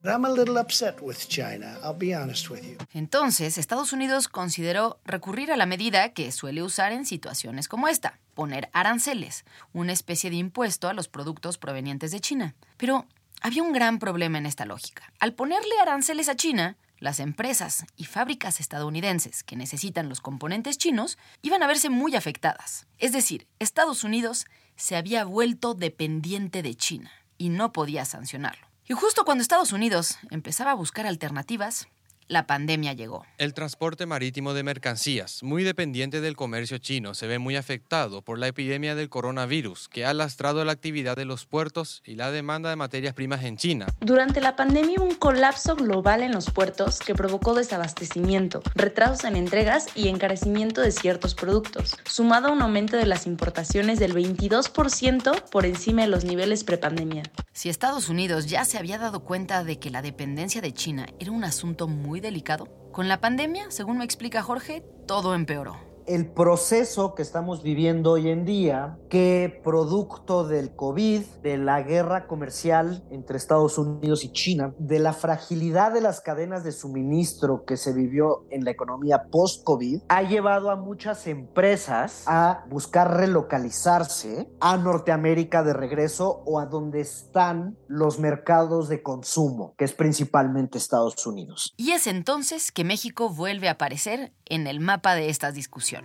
Entonces, 2.93 3.57
Estados 3.57 3.93
Unidos 3.93 4.27
consideró 4.27 4.99
recurrir 5.05 5.51
a 5.51 5.57
la 5.57 5.65
medida 5.65 6.13
que 6.13 6.31
suele 6.31 6.63
usar 6.63 6.91
en 6.91 7.05
situaciones 7.05 7.67
como 7.67 7.87
esta, 7.87 8.19
poner 8.33 8.69
aranceles, 8.73 9.45
una 9.73 9.93
especie 9.93 10.29
de 10.29 10.37
impuesto 10.37 10.87
a 10.87 10.93
los 10.93 11.07
productos 11.07 11.57
provenientes 11.57 12.11
de 12.11 12.19
China. 12.19 12.55
Pero 12.77 13.05
había 13.41 13.63
un 13.63 13.73
gran 13.73 13.99
problema 13.99 14.37
en 14.37 14.45
esta 14.45 14.65
lógica. 14.65 15.11
Al 15.19 15.33
ponerle 15.33 15.79
aranceles 15.81 16.29
a 16.29 16.35
China, 16.35 16.77
las 17.01 17.19
empresas 17.19 17.85
y 17.97 18.05
fábricas 18.05 18.59
estadounidenses 18.59 19.43
que 19.43 19.55
necesitan 19.55 20.07
los 20.07 20.21
componentes 20.21 20.77
chinos 20.77 21.17
iban 21.41 21.63
a 21.63 21.67
verse 21.67 21.89
muy 21.89 22.15
afectadas. 22.15 22.85
Es 22.99 23.11
decir, 23.11 23.47
Estados 23.57 24.03
Unidos 24.03 24.45
se 24.81 24.95
había 24.95 25.25
vuelto 25.25 25.75
dependiente 25.75 26.63
de 26.63 26.73
China 26.73 27.11
y 27.37 27.49
no 27.49 27.71
podía 27.71 28.03
sancionarlo. 28.03 28.65
Y 28.87 28.95
justo 28.95 29.25
cuando 29.25 29.43
Estados 29.43 29.73
Unidos 29.73 30.17
empezaba 30.31 30.71
a 30.71 30.75
buscar 30.75 31.05
alternativas, 31.05 31.87
la 32.31 32.47
pandemia 32.47 32.93
llegó. 32.93 33.25
El 33.37 33.53
transporte 33.53 34.05
marítimo 34.05 34.53
de 34.53 34.63
mercancías, 34.63 35.43
muy 35.43 35.65
dependiente 35.65 36.21
del 36.21 36.37
comercio 36.37 36.77
chino, 36.77 37.13
se 37.13 37.27
ve 37.27 37.39
muy 37.39 37.57
afectado 37.57 38.21
por 38.21 38.39
la 38.39 38.47
epidemia 38.47 38.95
del 38.95 39.09
coronavirus, 39.09 39.89
que 39.89 40.05
ha 40.05 40.13
lastrado 40.13 40.63
la 40.63 40.71
actividad 40.71 41.17
de 41.17 41.25
los 41.25 41.45
puertos 41.45 42.01
y 42.05 42.15
la 42.15 42.31
demanda 42.31 42.69
de 42.69 42.77
materias 42.77 43.13
primas 43.13 43.43
en 43.43 43.57
China. 43.57 43.87
Durante 43.99 44.39
la 44.39 44.55
pandemia 44.55 44.99
hubo 44.99 45.09
un 45.09 45.15
colapso 45.15 45.75
global 45.75 46.23
en 46.23 46.31
los 46.31 46.49
puertos 46.49 46.99
que 46.99 47.15
provocó 47.15 47.53
desabastecimiento, 47.53 48.61
retrasos 48.75 49.25
en 49.25 49.35
entregas 49.35 49.87
y 49.93 50.07
encarecimiento 50.07 50.79
de 50.79 50.93
ciertos 50.93 51.35
productos, 51.35 51.97
sumado 52.05 52.47
a 52.47 52.51
un 52.53 52.61
aumento 52.61 52.95
de 52.95 53.07
las 53.07 53.27
importaciones 53.27 53.99
del 53.99 54.15
22% 54.15 55.49
por 55.49 55.65
encima 55.65 56.03
de 56.03 56.07
los 56.07 56.23
niveles 56.23 56.63
prepandemia. 56.63 57.23
Si 57.51 57.67
Estados 57.67 58.07
Unidos 58.07 58.45
ya 58.45 58.63
se 58.63 58.77
había 58.77 58.97
dado 58.97 59.19
cuenta 59.25 59.65
de 59.65 59.79
que 59.79 59.89
la 59.89 60.01
dependencia 60.01 60.61
de 60.61 60.73
China 60.73 61.07
era 61.19 61.31
un 61.31 61.43
asunto 61.43 61.89
muy 61.89 62.20
delicado, 62.21 62.67
con 62.91 63.07
la 63.07 63.19
pandemia, 63.19 63.71
según 63.71 63.97
me 63.97 64.05
explica 64.05 64.41
Jorge, 64.41 64.83
todo 65.05 65.35
empeoró 65.35 65.90
el 66.11 66.27
proceso 66.27 67.15
que 67.15 67.21
estamos 67.21 67.63
viviendo 67.63 68.11
hoy 68.11 68.29
en 68.29 68.43
día, 68.43 68.97
que 69.09 69.61
producto 69.63 70.45
del 70.45 70.75
COVID, 70.75 71.21
de 71.41 71.57
la 71.57 71.81
guerra 71.83 72.27
comercial 72.27 73.05
entre 73.11 73.37
Estados 73.37 73.77
Unidos 73.77 74.25
y 74.25 74.33
China, 74.33 74.73
de 74.77 74.99
la 74.99 75.13
fragilidad 75.13 75.93
de 75.93 76.01
las 76.01 76.19
cadenas 76.19 76.65
de 76.65 76.73
suministro 76.73 77.63
que 77.65 77.77
se 77.77 77.93
vivió 77.93 78.45
en 78.49 78.65
la 78.65 78.71
economía 78.71 79.23
post-COVID, 79.31 80.01
ha 80.09 80.23
llevado 80.23 80.69
a 80.69 80.75
muchas 80.75 81.27
empresas 81.27 82.23
a 82.27 82.65
buscar 82.69 83.15
relocalizarse 83.15 84.49
a 84.59 84.75
Norteamérica 84.75 85.63
de 85.63 85.71
regreso 85.71 86.43
o 86.45 86.59
a 86.59 86.65
donde 86.65 86.99
están 86.99 87.77
los 87.87 88.19
mercados 88.19 88.89
de 88.89 89.01
consumo, 89.01 89.75
que 89.77 89.85
es 89.85 89.93
principalmente 89.93 90.77
Estados 90.77 91.25
Unidos. 91.25 91.73
Y 91.77 91.91
es 91.91 92.05
entonces 92.05 92.73
que 92.73 92.83
México 92.83 93.29
vuelve 93.29 93.69
a 93.69 93.73
aparecer 93.73 94.33
en 94.45 94.67
el 94.67 94.81
mapa 94.81 95.15
de 95.15 95.29
estas 95.29 95.53
discusiones. 95.53 96.00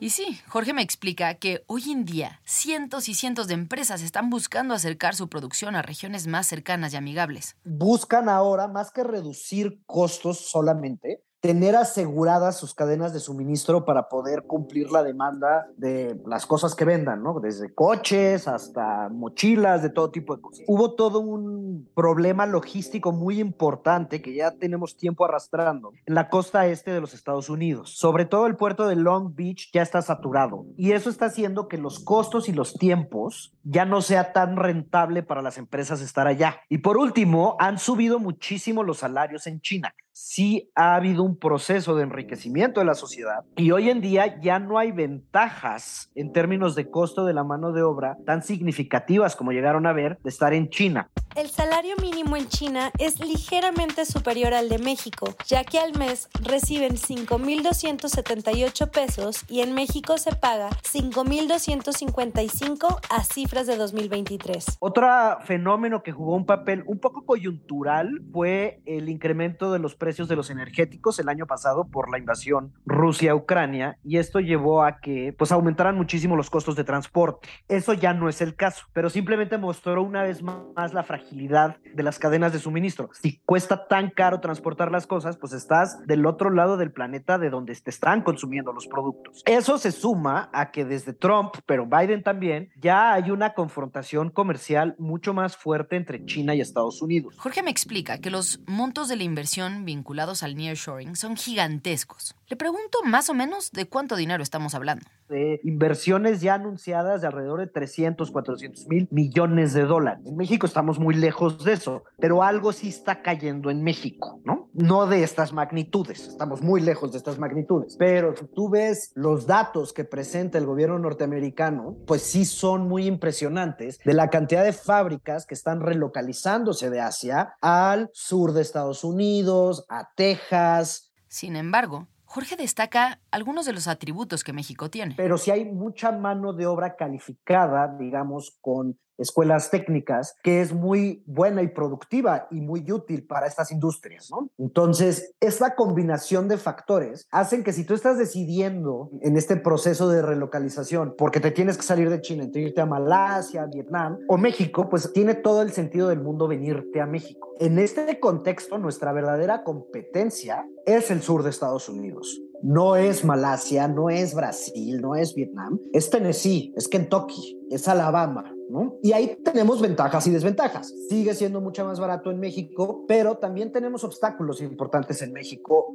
Y 0.00 0.10
sí, 0.10 0.38
Jorge 0.46 0.72
me 0.72 0.82
explica 0.82 1.34
que 1.34 1.64
hoy 1.66 1.90
en 1.90 2.04
día 2.04 2.40
cientos 2.44 3.08
y 3.08 3.14
cientos 3.14 3.48
de 3.48 3.54
empresas 3.54 4.00
están 4.00 4.30
buscando 4.30 4.72
acercar 4.72 5.16
su 5.16 5.28
producción 5.28 5.74
a 5.74 5.82
regiones 5.82 6.28
más 6.28 6.46
cercanas 6.46 6.94
y 6.94 6.96
amigables. 6.96 7.56
Buscan 7.64 8.28
ahora, 8.28 8.68
más 8.68 8.92
que 8.92 9.02
reducir 9.02 9.82
costos 9.86 10.38
solamente, 10.38 11.24
tener 11.40 11.76
aseguradas 11.76 12.56
sus 12.56 12.74
cadenas 12.74 13.12
de 13.12 13.20
suministro 13.20 13.84
para 13.84 14.08
poder 14.08 14.42
cumplir 14.42 14.90
la 14.90 15.02
demanda 15.02 15.68
de 15.76 16.20
las 16.26 16.46
cosas 16.46 16.74
que 16.74 16.84
vendan, 16.84 17.22
¿no? 17.22 17.38
Desde 17.38 17.72
coches 17.72 18.48
hasta 18.48 19.08
mochilas, 19.08 19.82
de 19.82 19.90
todo 19.90 20.10
tipo 20.10 20.34
de 20.34 20.42
cosas. 20.42 20.64
Hubo 20.66 20.94
todo 20.94 21.20
un 21.20 21.88
problema 21.94 22.46
logístico 22.46 23.12
muy 23.12 23.38
importante 23.38 24.20
que 24.20 24.34
ya 24.34 24.50
tenemos 24.50 24.96
tiempo 24.96 25.24
arrastrando 25.24 25.92
en 26.06 26.14
la 26.14 26.28
costa 26.28 26.66
este 26.66 26.90
de 26.90 27.00
los 27.00 27.14
Estados 27.14 27.48
Unidos. 27.48 27.96
Sobre 27.96 28.24
todo 28.24 28.46
el 28.46 28.56
puerto 28.56 28.88
de 28.88 28.96
Long 28.96 29.34
Beach 29.34 29.70
ya 29.72 29.82
está 29.82 30.02
saturado 30.02 30.66
y 30.76 30.92
eso 30.92 31.08
está 31.08 31.26
haciendo 31.26 31.68
que 31.68 31.78
los 31.78 32.00
costos 32.00 32.48
y 32.48 32.52
los 32.52 32.74
tiempos 32.74 33.54
ya 33.62 33.84
no 33.84 34.02
sea 34.02 34.32
tan 34.32 34.56
rentable 34.56 35.22
para 35.22 35.42
las 35.42 35.56
empresas 35.58 36.00
estar 36.00 36.26
allá. 36.26 36.60
Y 36.68 36.78
por 36.78 36.96
último, 36.96 37.56
han 37.60 37.78
subido 37.78 38.18
muchísimo 38.18 38.82
los 38.82 38.98
salarios 38.98 39.46
en 39.46 39.60
China 39.60 39.94
sí 40.18 40.68
ha 40.74 40.96
habido 40.96 41.22
un 41.22 41.38
proceso 41.38 41.94
de 41.94 42.02
enriquecimiento 42.02 42.80
de 42.80 42.86
la 42.86 42.96
sociedad 42.96 43.44
y 43.56 43.70
hoy 43.70 43.88
en 43.88 44.00
día 44.00 44.40
ya 44.40 44.58
no 44.58 44.76
hay 44.76 44.90
ventajas 44.90 46.10
en 46.16 46.32
términos 46.32 46.74
de 46.74 46.90
costo 46.90 47.24
de 47.24 47.34
la 47.34 47.44
mano 47.44 47.70
de 47.70 47.82
obra 47.82 48.16
tan 48.26 48.42
significativas 48.42 49.36
como 49.36 49.52
llegaron 49.52 49.86
a 49.86 49.92
ver 49.92 50.18
de 50.24 50.30
estar 50.30 50.54
en 50.54 50.70
China. 50.70 51.08
El 51.36 51.50
salario 51.50 51.94
mínimo 52.02 52.36
en 52.36 52.48
China 52.48 52.90
es 52.98 53.20
ligeramente 53.20 54.04
superior 54.04 54.54
al 54.54 54.68
de 54.68 54.78
México, 54.78 55.36
ya 55.46 55.62
que 55.62 55.78
al 55.78 55.96
mes 55.96 56.28
reciben 56.42 56.96
5.278 56.96 58.90
pesos 58.90 59.44
y 59.46 59.60
en 59.60 59.72
México 59.72 60.18
se 60.18 60.34
paga 60.34 60.70
5.255 60.70 62.98
a 63.08 63.22
cifras 63.22 63.68
de 63.68 63.76
2023. 63.76 64.78
Otro 64.80 65.06
fenómeno 65.44 66.02
que 66.02 66.10
jugó 66.10 66.34
un 66.34 66.44
papel 66.44 66.82
un 66.86 66.98
poco 66.98 67.24
coyuntural 67.24 68.20
fue 68.32 68.82
el 68.84 69.08
incremento 69.08 69.70
de 69.70 69.78
los 69.78 69.94
precios 69.94 70.07
de 70.08 70.36
los 70.36 70.48
energéticos 70.48 71.18
el 71.18 71.28
año 71.28 71.46
pasado 71.46 71.84
por 71.84 72.10
la 72.10 72.18
invasión 72.18 72.72
Rusia-Ucrania 72.86 73.98
y 74.02 74.16
esto 74.16 74.40
llevó 74.40 74.82
a 74.82 75.00
que 75.00 75.34
pues 75.36 75.52
aumentaran 75.52 75.96
muchísimo 75.96 76.34
los 76.34 76.48
costos 76.48 76.76
de 76.76 76.84
transporte. 76.84 77.48
Eso 77.68 77.92
ya 77.92 78.14
no 78.14 78.30
es 78.30 78.40
el 78.40 78.54
caso, 78.54 78.86
pero 78.94 79.10
simplemente 79.10 79.58
mostró 79.58 80.02
una 80.02 80.22
vez 80.22 80.42
más 80.42 80.94
la 80.94 81.02
fragilidad 81.02 81.76
de 81.94 82.02
las 82.02 82.18
cadenas 82.18 82.54
de 82.54 82.58
suministro. 82.58 83.10
Si 83.12 83.38
cuesta 83.44 83.86
tan 83.86 84.10
caro 84.10 84.40
transportar 84.40 84.90
las 84.90 85.06
cosas, 85.06 85.36
pues 85.36 85.52
estás 85.52 86.06
del 86.06 86.24
otro 86.24 86.50
lado 86.50 86.78
del 86.78 86.90
planeta 86.90 87.36
de 87.36 87.50
donde 87.50 87.74
te 87.74 87.90
están 87.90 88.22
consumiendo 88.22 88.72
los 88.72 88.86
productos. 88.86 89.42
Eso 89.44 89.76
se 89.76 89.92
suma 89.92 90.48
a 90.54 90.70
que 90.70 90.86
desde 90.86 91.12
Trump, 91.12 91.54
pero 91.66 91.86
Biden 91.86 92.22
también, 92.22 92.70
ya 92.80 93.12
hay 93.12 93.30
una 93.30 93.52
confrontación 93.52 94.30
comercial 94.30 94.94
mucho 94.98 95.34
más 95.34 95.56
fuerte 95.56 95.96
entre 95.96 96.24
China 96.24 96.54
y 96.54 96.62
Estados 96.62 97.02
Unidos. 97.02 97.34
Jorge 97.38 97.62
me 97.62 97.70
explica 97.70 98.18
que 98.18 98.30
los 98.30 98.60
montos 98.66 99.08
de 99.08 99.16
la 99.16 99.24
inversión 99.24 99.84
vinculados 99.98 100.44
al 100.44 100.54
nearshoring 100.54 101.16
son 101.16 101.36
gigantescos. 101.36 102.37
Le 102.50 102.56
pregunto 102.56 103.00
más 103.04 103.28
o 103.28 103.34
menos 103.34 103.72
de 103.72 103.86
cuánto 103.90 104.16
dinero 104.16 104.42
estamos 104.42 104.74
hablando. 104.74 105.04
De 105.28 105.60
inversiones 105.64 106.40
ya 106.40 106.54
anunciadas 106.54 107.20
de 107.20 107.26
alrededor 107.26 107.60
de 107.60 107.66
300, 107.66 108.30
400 108.30 108.88
mil 108.88 109.06
millones 109.10 109.74
de 109.74 109.82
dólares. 109.82 110.24
En 110.24 110.34
México 110.34 110.66
estamos 110.66 110.98
muy 110.98 111.14
lejos 111.14 111.62
de 111.62 111.74
eso, 111.74 112.04
pero 112.18 112.42
algo 112.42 112.72
sí 112.72 112.88
está 112.88 113.20
cayendo 113.20 113.70
en 113.70 113.82
México, 113.82 114.40
¿no? 114.46 114.70
No 114.72 115.06
de 115.06 115.24
estas 115.24 115.52
magnitudes, 115.52 116.26
estamos 116.26 116.62
muy 116.62 116.80
lejos 116.80 117.12
de 117.12 117.18
estas 117.18 117.38
magnitudes, 117.38 117.96
pero 117.98 118.34
si 118.34 118.46
tú 118.46 118.70
ves 118.70 119.12
los 119.14 119.46
datos 119.46 119.92
que 119.92 120.04
presenta 120.04 120.56
el 120.56 120.64
gobierno 120.64 120.98
norteamericano, 120.98 121.98
pues 122.06 122.22
sí 122.22 122.46
son 122.46 122.88
muy 122.88 123.04
impresionantes 123.04 123.98
de 124.02 124.14
la 124.14 124.30
cantidad 124.30 124.64
de 124.64 124.72
fábricas 124.72 125.44
que 125.44 125.54
están 125.54 125.82
relocalizándose 125.82 126.88
de 126.88 127.00
Asia 127.02 127.56
al 127.60 128.08
sur 128.14 128.54
de 128.54 128.62
Estados 128.62 129.04
Unidos, 129.04 129.84
a 129.90 130.08
Texas. 130.14 131.12
Sin 131.28 131.54
embargo, 131.54 132.08
Jorge 132.30 132.56
destaca 132.56 133.20
algunos 133.30 133.64
de 133.64 133.72
los 133.72 133.88
atributos 133.88 134.44
que 134.44 134.52
México 134.52 134.90
tiene. 134.90 135.14
Pero 135.16 135.38
si 135.38 135.50
hay 135.50 135.64
mucha 135.64 136.12
mano 136.12 136.52
de 136.52 136.66
obra 136.66 136.94
calificada, 136.94 137.96
digamos, 137.98 138.58
con 138.60 138.98
escuelas 139.18 139.70
técnicas, 139.70 140.36
que 140.42 140.60
es 140.60 140.72
muy 140.72 141.22
buena 141.26 141.62
y 141.62 141.68
productiva 141.68 142.46
y 142.50 142.60
muy 142.60 142.90
útil 142.90 143.26
para 143.26 143.46
estas 143.46 143.70
industrias, 143.72 144.30
¿no? 144.30 144.48
Entonces, 144.58 145.34
esta 145.40 145.74
combinación 145.74 146.48
de 146.48 146.56
factores 146.56 147.26
hacen 147.30 147.62
que 147.62 147.72
si 147.72 147.84
tú 147.84 147.94
estás 147.94 148.18
decidiendo 148.18 149.10
en 149.22 149.36
este 149.36 149.56
proceso 149.56 150.08
de 150.08 150.22
relocalización, 150.22 151.14
porque 151.18 151.40
te 151.40 151.50
tienes 151.50 151.76
que 151.76 151.82
salir 151.82 152.10
de 152.10 152.20
China, 152.20 152.48
te 152.50 152.60
irte 152.60 152.80
a 152.80 152.86
Malasia, 152.86 153.66
Vietnam 153.66 154.18
o 154.28 154.38
México, 154.38 154.88
pues 154.88 155.12
tiene 155.12 155.34
todo 155.34 155.62
el 155.62 155.72
sentido 155.72 156.08
del 156.08 156.20
mundo 156.20 156.48
venirte 156.48 157.00
a 157.00 157.06
México. 157.06 157.54
En 157.58 157.78
este 157.78 158.20
contexto, 158.20 158.78
nuestra 158.78 159.12
verdadera 159.12 159.64
competencia 159.64 160.64
es 160.86 161.10
el 161.10 161.22
sur 161.22 161.42
de 161.42 161.50
Estados 161.50 161.88
Unidos. 161.88 162.40
No 162.62 162.96
es 162.96 163.24
Malasia, 163.24 163.86
no 163.86 164.10
es 164.10 164.34
Brasil, 164.34 165.00
no 165.00 165.14
es 165.14 165.34
Vietnam, 165.34 165.78
es 165.92 166.10
Tennessee, 166.10 166.72
es 166.76 166.88
Kentucky, 166.88 167.58
es 167.70 167.86
Alabama, 167.86 168.52
¿no? 168.68 168.98
Y 169.02 169.12
ahí 169.12 169.38
tenemos 169.44 169.80
ventajas 169.80 170.26
y 170.26 170.30
desventajas. 170.30 170.92
Sigue 171.08 171.34
siendo 171.34 171.60
mucho 171.60 171.84
más 171.84 172.00
barato 172.00 172.30
en 172.30 172.40
México, 172.40 173.04
pero 173.06 173.36
también 173.36 173.70
tenemos 173.70 174.02
obstáculos 174.02 174.60
importantes 174.60 175.22
en 175.22 175.32
México. 175.32 175.94